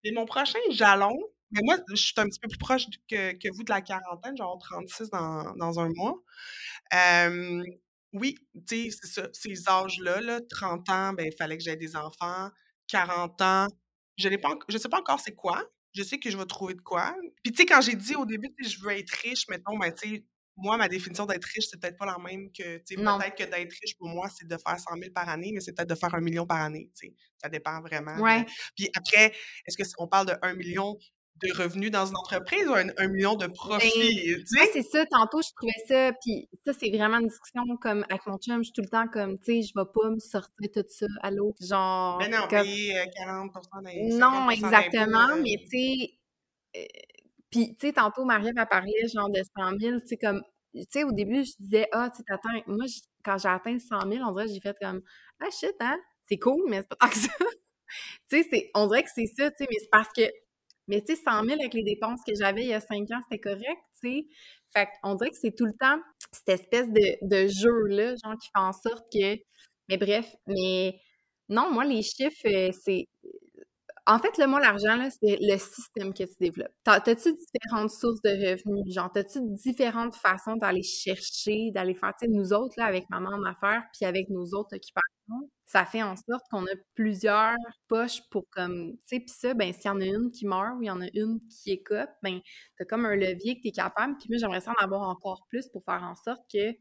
[0.04, 1.18] Mais mon prochain jalon,
[1.52, 4.38] mais moi, je suis un petit peu plus proche que, que vous de la quarantaine,
[4.38, 6.16] genre 36 dans, dans un mois.
[6.94, 7.64] Euh,
[8.14, 8.36] oui,
[8.68, 11.96] tu sais, c'est ça, ces âges-là, là, 30 ans, ben, il fallait que j'aie des
[11.96, 12.50] enfants.
[12.88, 13.68] 40 ans,
[14.18, 15.64] je ne pas, je sais pas encore c'est quoi.
[15.96, 17.16] Je sais que je vais trouver de quoi.
[17.44, 19.92] Puis, tu sais, quand j'ai dit au début que je veux être riche, mettons, ben,
[19.94, 22.96] tu sais, moi, ma définition d'être riche, c'est peut-être pas la même que, tu sais,
[22.96, 25.74] peut-être que d'être riche, pour moi, c'est de faire 100 000 par année, mais c'est
[25.74, 27.16] peut-être de faire un million par année, tu sais.
[27.42, 28.16] Ça dépend vraiment.
[28.18, 28.46] Ouais.
[28.76, 29.34] Puis après,
[29.66, 30.98] est-ce que on parle de 1 million
[31.44, 34.44] de revenus dans une entreprise ou un, million de ben, profits?
[34.60, 38.26] Ah, c'est ça, tantôt, je trouvais ça, puis ça, c'est vraiment une discussion comme avec
[38.26, 40.70] mon chum, je suis tout le temps comme, tu sais, je vais pas me sortir
[40.74, 42.20] tout ça à l'autre, genre...
[42.20, 42.94] Mais non, payer
[43.26, 43.52] 40%
[43.86, 46.10] euh, Non, exactement, mais tu sais...
[46.76, 46.86] Euh,
[47.52, 50.42] puis, tu sais, tantôt, Marie m'a parlé, genre, de 100 000, tu sais, comme...
[50.74, 52.50] Tu sais, au début, je disais, ah, tu sais, t'attends...
[52.66, 52.86] Moi,
[53.24, 55.02] quand j'ai atteint 100 000, on dirait j'ai fait comme,
[55.40, 56.00] ah, shit, hein?
[56.28, 57.30] C'est cool, mais c'est pas tant que ça.
[58.30, 60.24] tu sais, on dirait que c'est ça, tu sais, mais c'est parce que
[60.88, 63.22] mais tu sais, 100 000 avec les dépenses que j'avais il y a 5 ans,
[63.24, 64.28] c'était correct, tu sais.
[64.76, 66.00] Fait qu'on dirait que c'est tout le temps
[66.32, 69.36] cette espèce de, jeu-là, genre, qui fait en sorte que...
[69.90, 70.96] Mais bref, mais
[71.50, 73.08] non, moi, les chiffres, euh, c'est...
[74.06, 76.74] En fait, le moi, l'argent, c'est le système que tu développes.
[76.84, 78.94] T'as-tu différentes sources de revenus?
[78.94, 83.30] Genre, t'as-tu différentes façons d'aller chercher, d'aller faire, tu sais, nous autres, là, avec maman
[83.30, 85.03] en affaires, puis avec nos autres occupations,
[85.66, 87.56] ça fait en sorte qu'on a plusieurs
[87.88, 90.78] poches pour comme, tu sais, puis ça, ben, s'il y en a une qui meurt
[90.78, 92.40] ou il y en a une qui écope, ben,
[92.78, 95.68] t'as comme un levier que t'es capable, puis moi, j'aimerais ça en avoir encore plus
[95.70, 96.74] pour faire en sorte que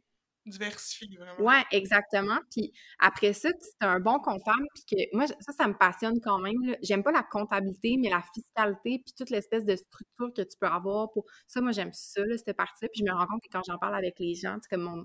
[0.44, 1.40] diversifier vraiment.
[1.40, 2.38] Ouais, exactement.
[2.50, 6.38] Puis après ça, c'est un bon comptable, puis que moi, ça, ça me passionne quand
[6.38, 6.76] même.
[6.82, 10.66] J'aime pas la comptabilité, mais la fiscalité, puis toute l'espèce de structure que tu peux
[10.66, 11.26] avoir pour.
[11.46, 12.88] Ça, moi, j'aime ça, là, cette partie-là.
[12.92, 15.04] Puis je me rends compte que quand j'en parle avec les gens, c'est comme mon.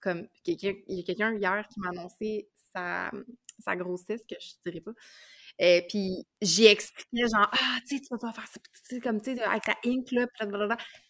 [0.00, 3.10] Comme il y a quelqu'un hier qui m'a annoncé sa,
[3.58, 4.92] sa grossesse, que je dirais pas.
[5.58, 9.34] Et puis j'ai expliqué genre ah tu sais tu vas pas faire ça comme tu
[9.34, 10.46] sais avec la ink là puis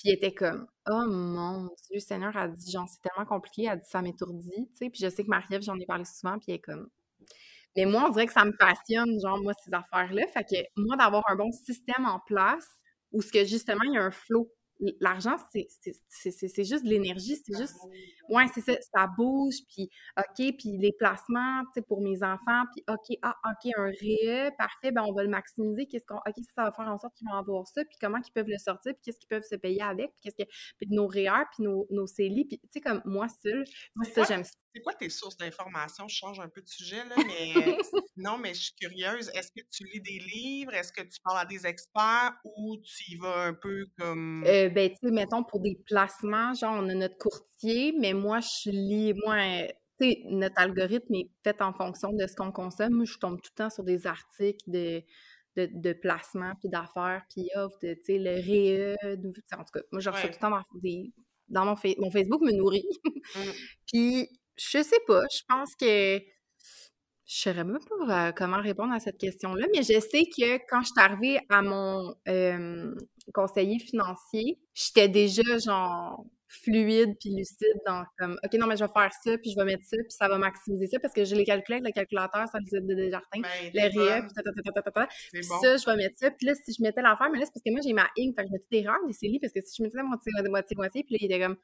[0.05, 2.37] il était comme oh mon dieu Seigneur.
[2.37, 3.64] A dit genre c'est tellement compliqué.
[3.64, 4.69] Elle dit ça m'étourdit.
[4.71, 6.89] Tu sais puis je sais que Marie-Ève j'en ai parlé souvent puis elle est comme
[7.77, 10.57] mais moi on dirait que ça me passionne genre moi ces affaires là fait que
[10.77, 12.67] moi d'avoir un bon système en place
[13.12, 14.51] où ce que justement il y a un flow
[15.01, 17.74] l'argent, c'est juste de l'énergie, c'est juste...
[18.29, 22.64] Ouais, c'est ça, ça bouge, puis OK, puis les placements, tu sais, pour mes enfants,
[22.74, 26.16] puis OK, ah, OK, un RE, parfait, ben on va le maximiser, qu'est-ce qu'on...
[26.16, 28.59] OK, ça va faire en sorte qu'ils vont avoir ça, puis comment ils peuvent le
[28.59, 30.51] sortir, puis qu'est-ce qu'ils peuvent se payer avec, puis qu'est-ce que...
[30.79, 33.64] Puis nos REER, puis nos, nos CELI, puis tu sais, comme moi seul,
[33.95, 34.53] moi ça, j'aime ça.
[34.77, 36.07] C'est quoi tes sources d'informations?
[36.07, 37.55] Je change un peu de sujet, là, mais
[38.18, 39.31] non, mais je suis curieuse.
[39.31, 40.74] Est-ce que tu lis des livres?
[40.74, 44.45] Est-ce que tu parles à des experts ou tu y vas un peu comme...
[44.47, 48.41] Euh, ben, tu sais, mettons, pour des placements, genre, on a notre courtier, mais moi,
[48.41, 49.39] je lis, moi,
[49.99, 52.93] tu sais, notre algorithme est fait en fonction de ce qu'on consomme.
[52.93, 55.03] Moi, je tombe tout le temps sur des articles de,
[55.57, 59.16] de, de placement, puis d'affaires, puis offre de, tu sais, le RE,
[59.59, 61.14] en tout cas, moi, je reçois tout le temps dans, des,
[61.49, 62.85] dans mon, mon Facebook me nourrit.
[63.05, 63.41] Mmh.
[63.87, 64.29] puis,
[64.59, 66.19] je sais pas, je pense que
[67.29, 70.87] je saurais même pas comment répondre à cette question-là, mais je sais que quand je
[70.87, 72.15] suis arrivée à mon
[73.35, 78.91] conseiller financier, j'étais déjà genre fluide puis lucide dans comme OK non mais je vais
[78.93, 81.35] faire ça puis je vais mettre ça puis ça va maximiser ça parce que je
[81.35, 84.31] l'ai calculé avec le calculateur ça le de Desjardins ben, le RIA puis
[85.33, 87.53] puis ça je vais mettre ça puis là si je mettais l'affaire mais là c'est
[87.53, 89.53] parce que moi j'ai ma ink fait que je mettais des erreurs des CELI parce
[89.53, 91.57] que si je mettais la moitié moitié moitié puis là il était comme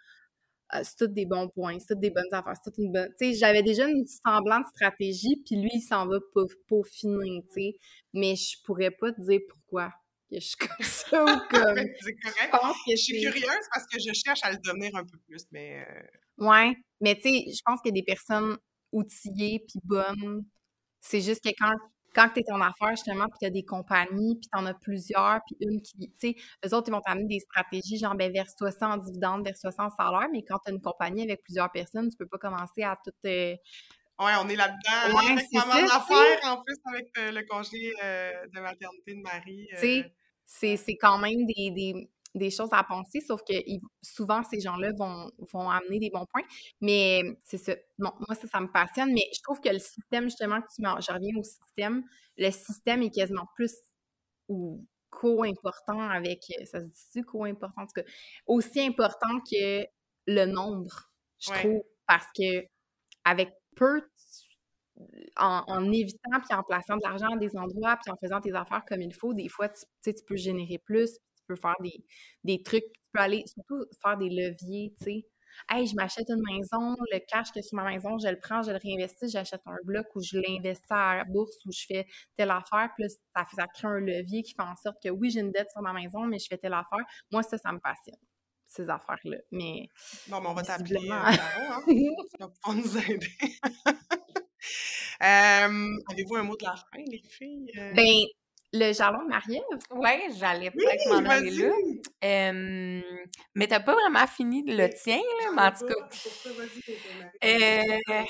[0.74, 3.10] ah, c'est tous des bons points, c'est toutes des bonnes affaires, c'est toute une bonne...
[3.20, 6.18] Tu sais, j'avais déjà une semblante stratégie, puis lui, il s'en va
[6.66, 7.78] peaufiner, tu sais.
[8.14, 9.92] Mais je pourrais pas te dire pourquoi
[10.30, 11.76] que je suis comme ça ou comme...
[11.76, 12.76] c'est correct.
[12.88, 15.84] Je, suis curieuse parce que je cherche à le devenir un peu plus, mais...
[15.86, 18.56] Euh, ouais, mais tu sais, je pense qu'il y a des personnes
[18.92, 20.46] outillées puis bonnes.
[21.00, 21.74] C'est juste que quand
[22.14, 24.74] quand tu es en affaires, justement, puis tu as des compagnies, puis tu en as
[24.74, 28.32] plusieurs, puis une qui, tu sais, eux autres, ils vont t'amener des stratégies, genre, ben,
[28.32, 31.42] verse-toi ça en dividende, verse-toi ça en salaire, mais quand tu as une compagnie avec
[31.42, 33.12] plusieurs personnes, tu peux pas commencer à tout.
[33.26, 33.54] Euh...
[34.18, 35.18] Ouais, on est là-dedans.
[35.18, 39.68] Ouais, avec maman d'affaires, en plus, avec euh, le congé euh, de maternité de Marie.
[39.80, 40.04] Tu
[40.44, 43.54] sais, c'est quand même des, des des choses à penser, sauf que
[44.00, 46.42] souvent, ces gens-là vont, vont amener des bons points.
[46.80, 47.74] Mais c'est ça.
[47.98, 50.82] Bon, moi, ça, ça me passionne, mais je trouve que le système, justement, que tu
[50.82, 52.04] je reviens au système,
[52.38, 53.74] le système est quasiment plus
[54.48, 58.08] ou co-important avec, ça se dit co-important, en tout cas,
[58.46, 59.84] aussi important que
[60.26, 62.64] le nombre, je trouve, parce que
[63.24, 64.02] avec peu,
[65.36, 68.52] en, en, évitant puis en plaçant de l'argent à des endroits puis en faisant tes
[68.52, 71.18] affaires comme il faut, des fois, tu, tu peux générer plus,
[71.56, 72.04] faire des,
[72.44, 75.26] des trucs, tu peux aller surtout faire des leviers, tu sais.
[75.68, 78.70] Hey, je m'achète une maison, le cash que sur ma maison, je le prends, je
[78.70, 82.50] le réinvestis, j'achète un bloc ou je l'investis à la bourse ou je fais telle
[82.50, 85.40] affaire, puis ça, fait, ça crée un levier qui fait en sorte que oui, j'ai
[85.40, 87.04] une dette sur ma maison, mais je fais telle affaire.
[87.30, 88.16] Moi, ça, ça me passionne,
[88.66, 89.38] ces affaires-là.
[89.50, 89.88] Mais.
[90.28, 91.08] Bon, mais on va t'appeler.
[91.08, 91.82] Euh, hein?
[91.86, 93.36] tu vas pouvoir nous aider.
[95.22, 97.70] euh, Avez-vous un mot de la fin, les filles?
[97.76, 97.92] Euh?
[97.94, 98.24] Ben,
[98.72, 99.78] le jalon de Marie-Ève?
[99.90, 101.70] Oui, j'allais peut-être m'en aller là.
[102.24, 103.00] Euh,
[103.54, 105.94] mais t'as pas vraiment fini le tien, là, mais en tout cas.
[107.44, 108.22] Euh,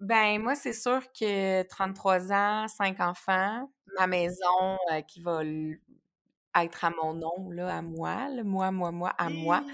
[0.00, 5.42] ben, moi, c'est sûr que 33 ans, 5 enfants, ma maison euh, qui va
[6.62, 9.64] être à mon nom, là, à moi, moi, moi, moi, à moi,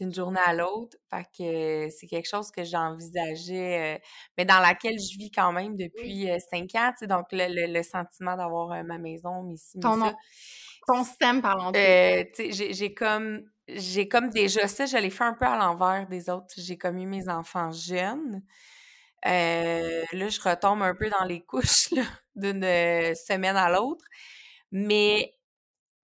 [0.00, 0.96] d'une journée à l'autre.
[1.10, 4.00] Fait que c'est quelque chose que j'envisageais,
[4.36, 7.82] mais dans laquelle je vis quand même depuis cinq ans, tu sais, donc le, le,
[7.82, 10.14] sentiment d'avoir ma maison, ici, ton, ça.
[10.86, 15.24] ton système, parlons euh, tu sais, j'ai comme j'ai comme déjà ça, je l'ai fait
[15.24, 16.54] un peu à l'envers des autres.
[16.58, 18.42] J'ai comme eu mes enfants jeunes.
[19.24, 21.88] là, je retombe un peu dans les couches
[22.36, 22.62] d'une
[23.14, 24.04] semaine à l'autre.
[24.70, 25.32] Mais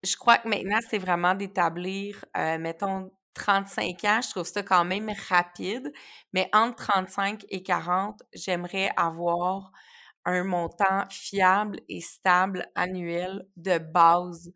[0.05, 4.85] je crois que maintenant, c'est vraiment d'établir, euh, mettons, 35 ans, je trouve ça quand
[4.85, 5.91] même rapide,
[6.33, 9.71] mais entre 35 et 40, j'aimerais avoir
[10.25, 14.51] un montant fiable et stable annuel de base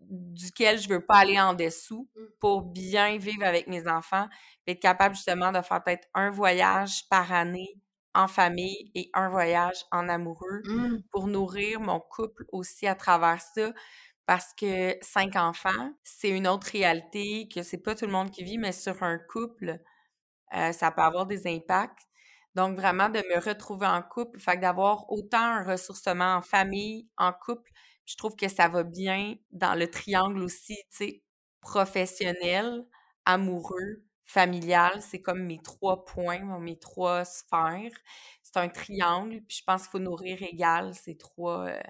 [0.00, 2.20] duquel je veux pas aller en dessous Mmh.
[2.40, 4.26] pour bien vivre avec mes enfants,
[4.66, 7.74] être capable justement de faire peut-être un voyage par année
[8.14, 10.98] en famille et un voyage en amoureux Mmh.
[11.10, 13.72] pour nourrir mon couple aussi à travers ça.
[14.26, 18.44] Parce que cinq enfants, c'est une autre réalité que c'est pas tout le monde qui
[18.44, 19.78] vit, mais sur un couple,
[20.54, 22.00] euh, ça peut avoir des impacts.
[22.54, 27.32] Donc, vraiment, de me retrouver en couple, fait d'avoir autant un ressourcement en famille, en
[27.32, 27.70] couple,
[28.06, 31.22] je trouve que ça va bien dans le triangle aussi, tu sais,
[31.60, 32.86] professionnel,
[33.26, 35.02] amoureux, familial.
[35.02, 37.92] C'est comme mes trois points, mes trois sphères.
[38.42, 41.80] C'est un triangle, puis je pense qu'il faut nourrir égal ces trois euh,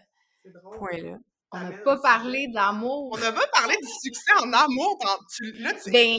[0.73, 1.19] points-là.
[1.53, 3.11] On n'a pas parlé d'amour.
[3.13, 4.99] On n'a pas parlé du succès en amour.
[5.35, 6.17] tu- là, tu- Ben,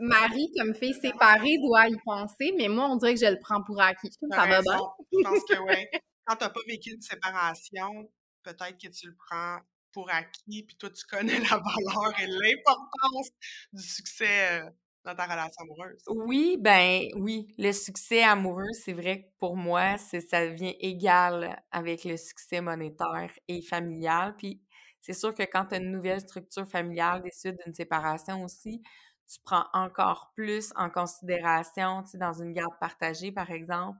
[0.00, 3.62] Marie, comme fille séparée, doit y penser, mais moi, on dirait que je le prends
[3.62, 4.10] pour acquis.
[4.30, 4.78] Ça va bien.
[5.12, 5.74] Je pense que oui.
[6.26, 8.10] Quand tu n'as pas vécu une séparation,
[8.44, 9.58] peut-être que tu le prends
[9.92, 13.30] pour acquis, puis toi, tu connais la valeur et l'importance
[13.72, 14.70] du succès euh,
[15.04, 16.08] dans ta relation amoureuse?
[16.08, 21.62] Oui, ben oui, le succès amoureux, c'est vrai que pour moi, c'est ça devient égal
[21.70, 24.34] avec le succès monétaire et familial.
[24.36, 24.60] Puis
[25.00, 28.82] c'est sûr que quand tu as une nouvelle structure familiale des suites d'une séparation aussi,
[29.28, 33.98] tu prends encore plus en considération, tu sais, dans une garde partagée, par exemple,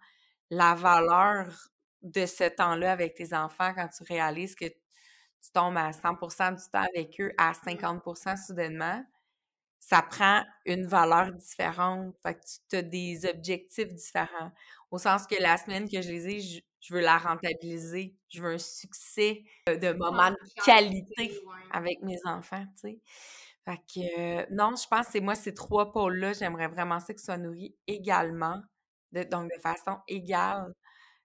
[0.51, 1.47] la valeur
[2.03, 6.63] de ce temps-là avec tes enfants quand tu réalises que tu tombes à 100% du
[6.73, 9.05] temps avec eux à 50% soudainement
[9.81, 12.15] ça prend une valeur différente.
[12.25, 14.53] Fait que tu as des objectifs différents.
[14.91, 18.15] Au sens que la semaine que je les ai, je, je veux la rentabiliser.
[18.29, 21.41] Je veux un succès euh, de moments de qualité
[21.73, 23.01] avec mes enfants, tu sais.
[23.65, 27.13] Fait que, euh, non, je pense que c'est moi, ces trois pôles-là, j'aimerais vraiment ça
[27.13, 28.61] qu'ils soient nourris également,
[29.13, 30.73] de, donc de façon égale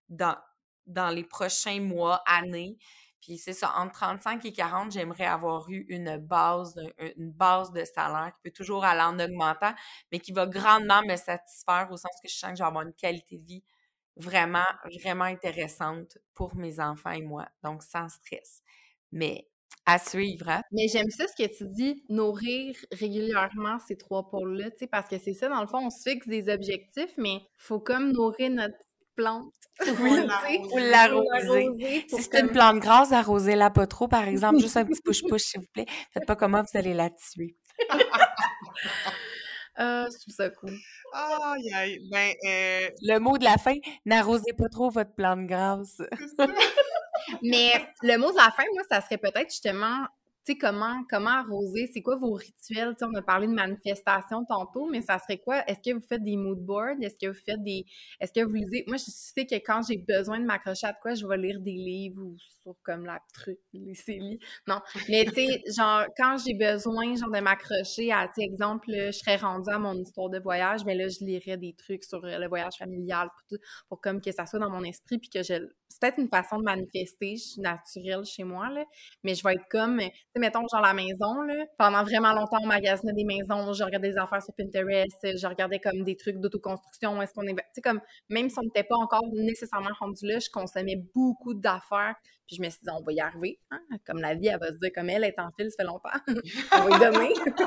[0.09, 0.37] dans,
[0.85, 2.77] dans les prochains mois, années.
[3.26, 7.71] Puis c'est ça, entre 35 et 40, j'aimerais avoir eu une base, un- une base
[7.71, 9.73] de salaire qui peut toujours aller en augmentant,
[10.11, 12.84] mais qui va grandement me satisfaire au sens que je sens que je vais avoir
[12.86, 13.63] une qualité de vie
[14.17, 14.63] vraiment,
[15.03, 17.47] vraiment intéressante pour mes enfants et moi.
[17.63, 18.61] Donc, sans stress.
[19.11, 19.47] Mais
[19.86, 20.61] à suivre, hein?
[20.71, 25.34] Mais j'aime ça ce que tu dis, nourrir régulièrement ces trois pôles-là, parce que c'est
[25.34, 28.78] ça, dans le fond, on se fixe des objectifs, mais faut comme nourrir notre
[29.16, 29.53] plante.
[29.99, 30.70] Oui, l'arroser.
[30.70, 32.05] Faut l'arroser.
[32.09, 35.61] Si c'est une plante grasse, arrosez-la pas trop, par exemple, juste un petit push-push, s'il
[35.61, 35.86] vous plaît.
[36.13, 37.55] Faites pas comment vous allez la tuer.
[39.78, 40.74] Ah, je trouve ça cool.
[41.11, 41.99] Aïe, aïe.
[42.09, 46.01] Ben, euh, Le mot de la fin, n'arrosez pas trop votre plante grasse.
[47.43, 50.05] Mais le mot de la fin, moi, ça serait peut-être justement,
[50.45, 52.93] sais, comment, comment arroser, c'est quoi vos rituels?
[52.93, 55.63] Tu sais, on a parlé de manifestation tantôt, mais ça serait quoi?
[55.67, 57.01] Est-ce que vous faites des mood boards?
[57.01, 57.85] Est-ce que vous faites des.
[58.19, 58.83] Est-ce que vous lisez?
[58.87, 61.71] Moi, je sais que quand j'ai besoin de m'accrocher à quoi, je vais lire des
[61.71, 64.39] livres ou sur comme la truc, les séries.
[64.67, 64.79] Non.
[65.09, 69.37] Mais tu sais, genre, quand j'ai besoin, genre, de m'accrocher à, tu exemple, je serais
[69.37, 72.47] rendue à mon histoire de voyage, mais là, je lirais des trucs sur euh, le
[72.47, 73.57] voyage familial pour,
[73.89, 75.53] pour comme que ça soit dans mon esprit, puis que je.
[75.88, 78.83] C'est peut-être une façon de manifester, je suis naturelle chez moi, là,
[79.23, 82.57] mais je vais être comme, tu sais, mettons, genre la maison, là, pendant vraiment longtemps,
[82.61, 86.38] on magasinait des maisons, je regardais des affaires sur Pinterest, je regardais comme des trucs
[86.38, 90.25] d'autoconstruction, est-ce qu'on est, tu sais, comme, même si on n'était pas encore nécessairement rendu
[90.27, 92.15] là, je consommais beaucoup d'affaires,
[92.47, 93.81] puis je me suis dit, on va y arriver, hein?
[94.05, 96.09] comme la vie, elle va se dire, comme elle est en fil, ça fait longtemps,
[96.73, 97.33] on va y donner.
[97.45, 97.63] tu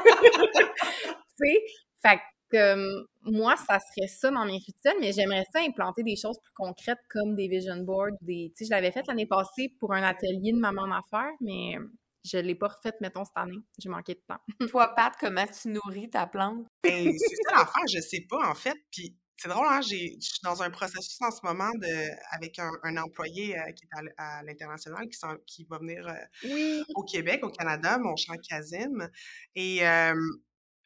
[1.36, 1.62] sais,
[2.02, 2.20] fait
[2.50, 6.52] que moi, ça serait ça dans mes rituels, mais j'aimerais ça implanter des choses plus
[6.54, 8.16] concrètes comme des vision boards.
[8.22, 11.32] Des, tu sais, je l'avais fait l'année passée pour un atelier de maman en affaires,
[11.40, 11.76] mais
[12.24, 13.58] je ne l'ai pas refait, mettons, cette année.
[13.78, 14.40] J'ai manqué de temps.
[14.70, 16.66] Toi, Pat, comment tu nourris ta plante?
[16.82, 18.76] Ben, c'est ça l'affaire, je sais pas, en fait.
[18.90, 22.58] Puis c'est drôle, hein, j'ai, je suis dans un processus en ce moment de, avec
[22.58, 26.12] un, un employé euh, qui est à, à l'international, qui, s'en- qui va venir euh,
[26.52, 26.82] Oui.
[26.96, 29.08] au Québec, au Canada, mon cher Kazim.
[29.54, 30.12] Et euh,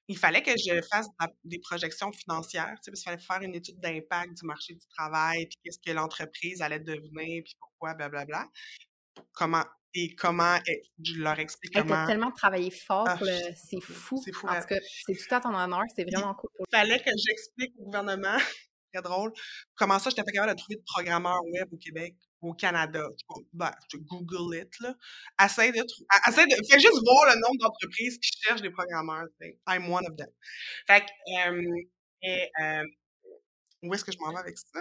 [0.08, 1.06] il fallait que je fasse
[1.44, 4.86] des projections financières, tu sais, parce qu'il fallait faire une étude d'impact du marché du
[4.96, 8.46] travail, puis qu'est-ce que l'entreprise allait devenir, puis pourquoi, blablabla.
[9.32, 10.58] Comment, et comment,
[11.02, 12.06] je leur explique Elle comment.
[12.06, 14.20] tellement travaillé fort, Ah, je- c'est fou.
[14.24, 16.50] c'est fou, En tout cas, c'est tout à ton honneur, c'est vraiment cool.
[16.60, 18.36] Il fallait que j'explique au gouvernement,
[18.92, 19.32] très drôle,
[19.74, 23.04] comment ça, j'étais pas capable de trouver de programmeur web au Québec, au Canada.
[23.52, 24.94] Ben, Google it, là.
[25.42, 25.84] Essaye de,
[26.28, 29.26] essaye de, fais juste voir le nombre d'entreprises qui cherchent des programmeurs.
[29.68, 30.28] I'm one of them.
[30.86, 31.62] Fait que, euh,
[32.22, 32.84] et, euh,
[33.82, 34.80] où est-ce que je m'en vais avec ça?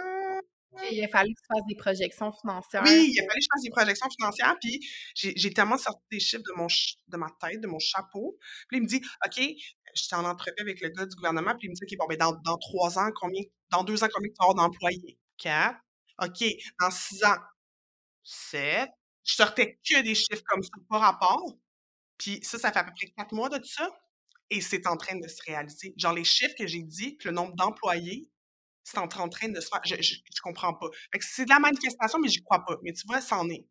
[0.90, 2.82] Il a fallu que tu fasses des projections financières.
[2.84, 4.80] Oui, il a fallu que je fasse des projections financières, puis
[5.14, 8.38] j'ai tellement sorti des chiffres de, mon de ma tête, de mon chapeau.
[8.68, 9.44] Puis il me dit, OK,
[9.94, 12.16] j'étais en entrevue avec le gars du gouvernement, puis il me dit, OK, bon, ben
[12.16, 15.18] dans, dans trois ans, combien, dans deux ans, combien tu vas avoir d'employés?
[15.36, 15.76] Quatre.
[16.22, 16.44] OK,
[16.80, 17.36] dans six ans,
[18.24, 18.88] 7.
[19.24, 21.56] Je sortais que des chiffres comme ça, pas rapport.
[22.18, 23.88] Puis ça, ça fait à peu près quatre mois de ça.
[24.50, 25.94] Et c'est en train de se réaliser.
[25.96, 28.28] Genre, les chiffres que j'ai dit, que le nombre d'employés,
[28.84, 29.80] c'est en train de se faire.
[29.84, 30.88] Je, je, comprends pas.
[31.20, 32.76] c'est de la manifestation, mais j'y crois pas.
[32.82, 33.64] Mais tu vois, c'en est.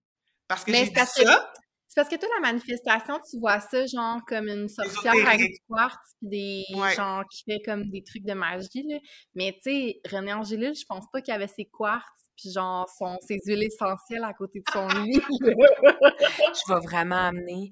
[0.48, 1.54] Parce que j'ai dit ça.
[1.92, 5.60] C'est parce que toi, la manifestation, tu vois ça genre comme une sorcière avec du
[5.68, 6.64] quartz, des
[6.96, 8.98] gens qui fait comme des trucs de magie, là.
[9.36, 13.18] Mais tu sais, René Angélil, je pense pas qu'il avait ses quartz, puis genre son,
[13.28, 15.20] ses huiles essentielles à côté de son lit.
[15.42, 17.72] je vais vraiment amener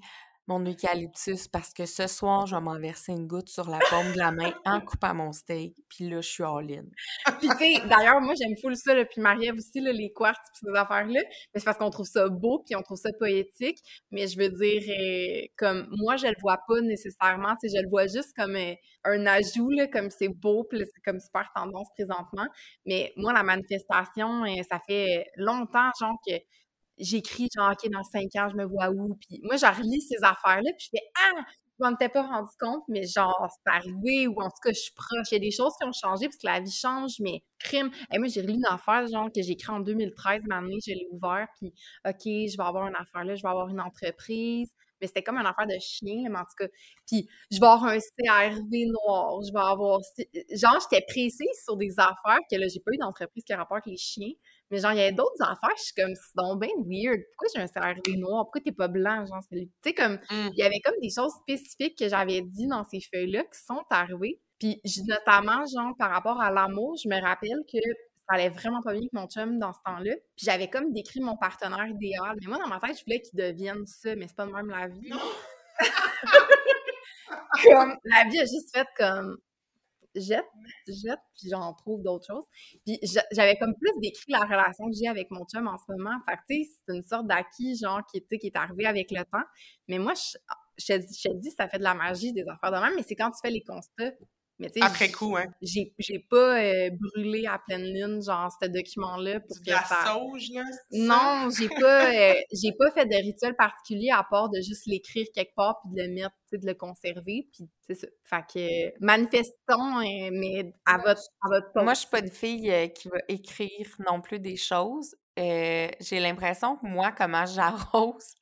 [0.50, 4.12] mon eucalyptus parce que ce soir, je vais m'en verser une goutte sur la paume
[4.12, 5.76] de la main en coupant mon steak.
[5.88, 6.84] Puis là, je suis all-in.
[7.38, 8.94] puis tu sais, d'ailleurs, moi, j'aime full ça.
[8.94, 11.20] Là, puis Marie-Ève aussi, là, les quartz puis ces affaires-là.
[11.22, 13.78] Mais c'est parce qu'on trouve ça beau puis on trouve ça poétique.
[14.10, 17.54] Mais je veux dire, euh, comme moi, je le vois pas nécessairement.
[17.62, 18.74] Tu sais, je le vois juste comme euh,
[19.04, 22.46] un ajout, là, comme c'est beau puis c'est comme super tendance présentement.
[22.86, 26.34] Mais moi, la manifestation, euh, ça fait longtemps, genre, que
[27.00, 29.16] j'écris genre, OK, dans cinq ans, je me vois où?
[29.28, 31.42] Puis moi, je relis ces affaires-là, puis je fais Ah!
[31.78, 34.80] Je m'en étais pas rendu compte, mais genre, c'est arrivé, ou en tout cas, je
[34.80, 35.28] suis proche.
[35.30, 37.90] Il y a des choses qui ont changé, parce que la vie change, mais crime.
[38.12, 41.08] Et moi, j'ai relu une affaire, genre, que j'ai écrit en 2013, année, je l'ai
[41.12, 41.72] ouvert, puis
[42.06, 44.70] OK, je vais avoir une affaire là, je vais avoir une entreprise.
[45.00, 46.66] Mais c'était comme une affaire de chien, mais en tout cas.
[47.06, 50.00] Puis, je vais avoir un CRV noir, je vais avoir.
[50.52, 53.96] Genre, j'étais précise sur des affaires que là, j'ai pas eu d'entreprise qui rapporte les
[53.96, 54.32] chiens.
[54.70, 57.20] Mais genre, il y a d'autres affaires, je suis comme, c'est donc bien weird.
[57.32, 58.44] Pourquoi j'ai un CRV noir?
[58.44, 59.26] Pourquoi t'es pas blanc?
[59.26, 60.50] Genre, tu sais, comme, mmh.
[60.52, 63.82] il y avait comme des choses spécifiques que j'avais dit dans ces feuilles-là qui sont
[63.90, 64.40] arrivées.
[64.60, 67.78] Puis, notamment, genre, par rapport à l'amour, je me rappelle que
[68.30, 70.14] allait vraiment pas bien avec mon chum dans ce temps-là.
[70.36, 72.36] Puis, j'avais comme décrit mon partenaire idéal.
[72.40, 74.68] Mais moi, dans ma tête, je voulais qu'il devienne ça, mais c'est pas de même
[74.68, 75.10] la vie.
[77.64, 79.36] comme, la vie a juste fait comme,
[80.14, 80.46] jette,
[80.86, 82.44] jette, puis j'en trouve d'autres choses.
[82.84, 82.98] Puis
[83.32, 86.18] j'avais comme plus décrit la relation que j'ai avec mon chum en ce moment.
[86.28, 89.24] Fait que, tu sais, c'est une sorte d'acquis, genre, qui, qui est arrivé avec le
[89.24, 89.44] temps.
[89.88, 90.38] Mais moi, je,
[90.78, 93.16] je, je te dis, ça fait de la magie, des affaires de même, mais c'est
[93.16, 94.12] quand tu fais les constats
[94.80, 95.46] après coup, hein?
[95.62, 95.92] J'ai,
[96.30, 100.04] pas euh, brûlé à pleine lune, genre, ce document-là pour que ça...
[100.06, 100.64] sauge, là?
[100.92, 105.26] Non, j'ai pas, euh, j'ai pas fait de rituel particulier à part de juste l'écrire
[105.34, 108.06] quelque part puis de le mettre, de le conserver, puis c'est ça.
[108.24, 112.92] Fait que manifestons, euh, mais à votre, à votre Moi, je suis pas une fille
[112.94, 115.14] qui va écrire non plus des choses.
[115.36, 118.34] j'ai l'impression que moi, comment j'arrose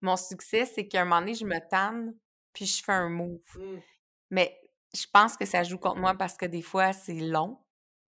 [0.00, 2.14] mon succès, c'est qu'à un moment donné, je me tanne
[2.54, 3.40] puis je fais un move.
[3.56, 3.78] Mmh.
[4.30, 4.58] Mais
[4.94, 7.58] je pense que ça joue contre moi parce que des fois, c'est long.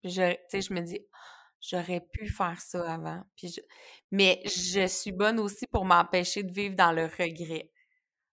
[0.04, 1.00] Je, je me dis,
[1.62, 3.24] j'aurais pu faire ça avant.
[3.38, 3.56] Puis
[4.12, 7.72] Mais je suis bonne aussi pour m'empêcher de vivre dans le regret.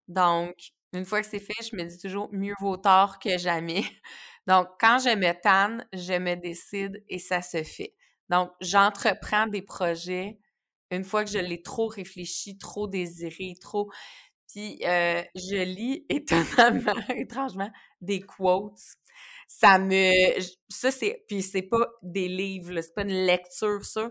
[0.09, 0.55] Donc,
[0.93, 3.85] une fois que c'est fait, je me dis toujours mieux vaut tard que jamais.
[4.47, 7.95] Donc, quand je me tanne, je me décide et ça se fait.
[8.29, 10.39] Donc, j'entreprends des projets
[10.91, 13.91] une fois que je l'ai trop réfléchi, trop désiré, trop.
[14.53, 18.79] Puis euh, je lis étonnamment, étrangement, des quotes.
[19.49, 20.13] Ça me.
[20.69, 21.25] Ça, c'est.
[21.29, 24.11] Puis c'est pas des livres, c'est pas une lecture, ça.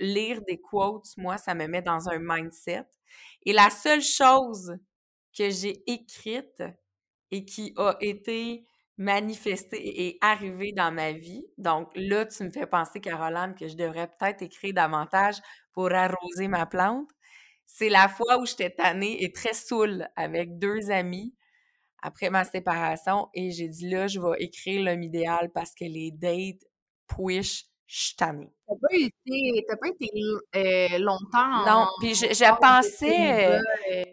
[0.00, 2.84] Lire des quotes, moi, ça me met dans un mindset.
[3.44, 4.76] Et la seule chose
[5.36, 6.62] que j'ai écrite
[7.30, 8.64] et qui a été
[8.96, 11.44] manifestée et arrivée dans ma vie.
[11.56, 15.36] Donc là, tu me fais penser, Caroline, que je devrais peut-être écrire davantage
[15.72, 17.08] pour arroser ma plante.
[17.70, 21.34] C'est la fois où j'étais tannée et très saoule avec deux amis
[22.02, 26.10] après ma séparation et j'ai dit là, je vais écrire l'homme idéal parce que les
[26.10, 26.64] dates,
[27.06, 28.50] push, je suis tannée.
[28.66, 30.10] T'as pas été, pas été
[30.56, 31.66] euh, longtemps.
[31.66, 33.60] Non, puis je, je pensais, euh,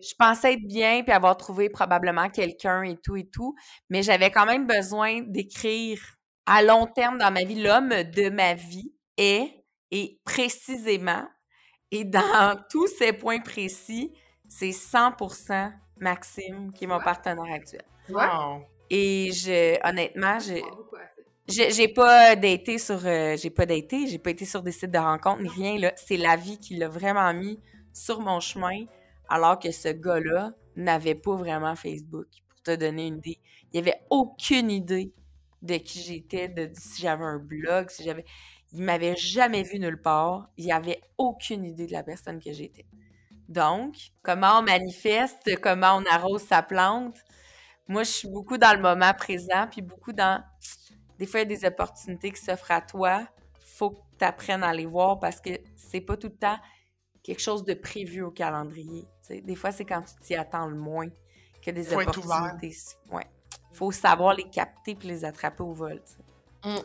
[0.01, 3.55] je pensais être bien puis avoir trouvé probablement quelqu'un et tout et tout,
[3.89, 6.01] mais j'avais quand même besoin d'écrire
[6.45, 11.25] à long terme dans ma vie l'homme de ma vie est et précisément
[11.91, 14.13] et dans tous ces points précis,
[14.47, 17.83] c'est 100% Maxime qui est mon partenaire actuel.
[18.09, 18.63] Wow.
[18.89, 20.61] Et je, honnêtement, je,
[21.47, 24.97] j'ai pas daté sur, euh, j'ai pas daté, j'ai pas été sur des sites de
[24.97, 25.93] rencontres ni rien là.
[25.95, 27.59] C'est la vie qui l'a vraiment mis
[27.93, 28.86] sur mon chemin,
[29.29, 32.27] alors que ce gars-là n'avait pas vraiment Facebook.
[32.49, 33.39] Pour te donner une idée,
[33.71, 35.13] il avait aucune idée
[35.61, 38.25] de qui j'étais, de si j'avais un blog, si j'avais.
[38.74, 40.49] Il m'avait jamais vu nulle part.
[40.57, 42.86] Il avait aucune idée de la personne que j'étais.
[43.47, 47.18] Donc, comment on manifeste, comment on arrose sa plante?
[47.88, 50.43] Moi, je suis beaucoup dans le moment présent, puis beaucoup dans.
[51.20, 53.28] Des fois, il y a des opportunités qui s'offrent à toi.
[53.59, 56.57] Faut que tu apprennes à les voir parce que c'est pas tout le temps
[57.24, 59.07] quelque chose de prévu au calendrier.
[59.30, 61.09] Des fois, c'est quand tu t'y attends le moins
[61.61, 62.76] que des opportunités.
[63.11, 63.26] Ouais.
[63.72, 66.01] Faut savoir les capter puis les attraper au vol.
[66.63, 66.78] Mm.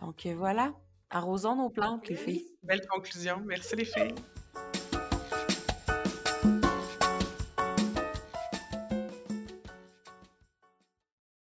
[0.00, 0.72] Donc, euh, voilà.
[1.14, 2.46] Arrosons nos plantes, les filles.
[2.62, 3.42] Belle conclusion.
[3.44, 4.14] Merci les filles.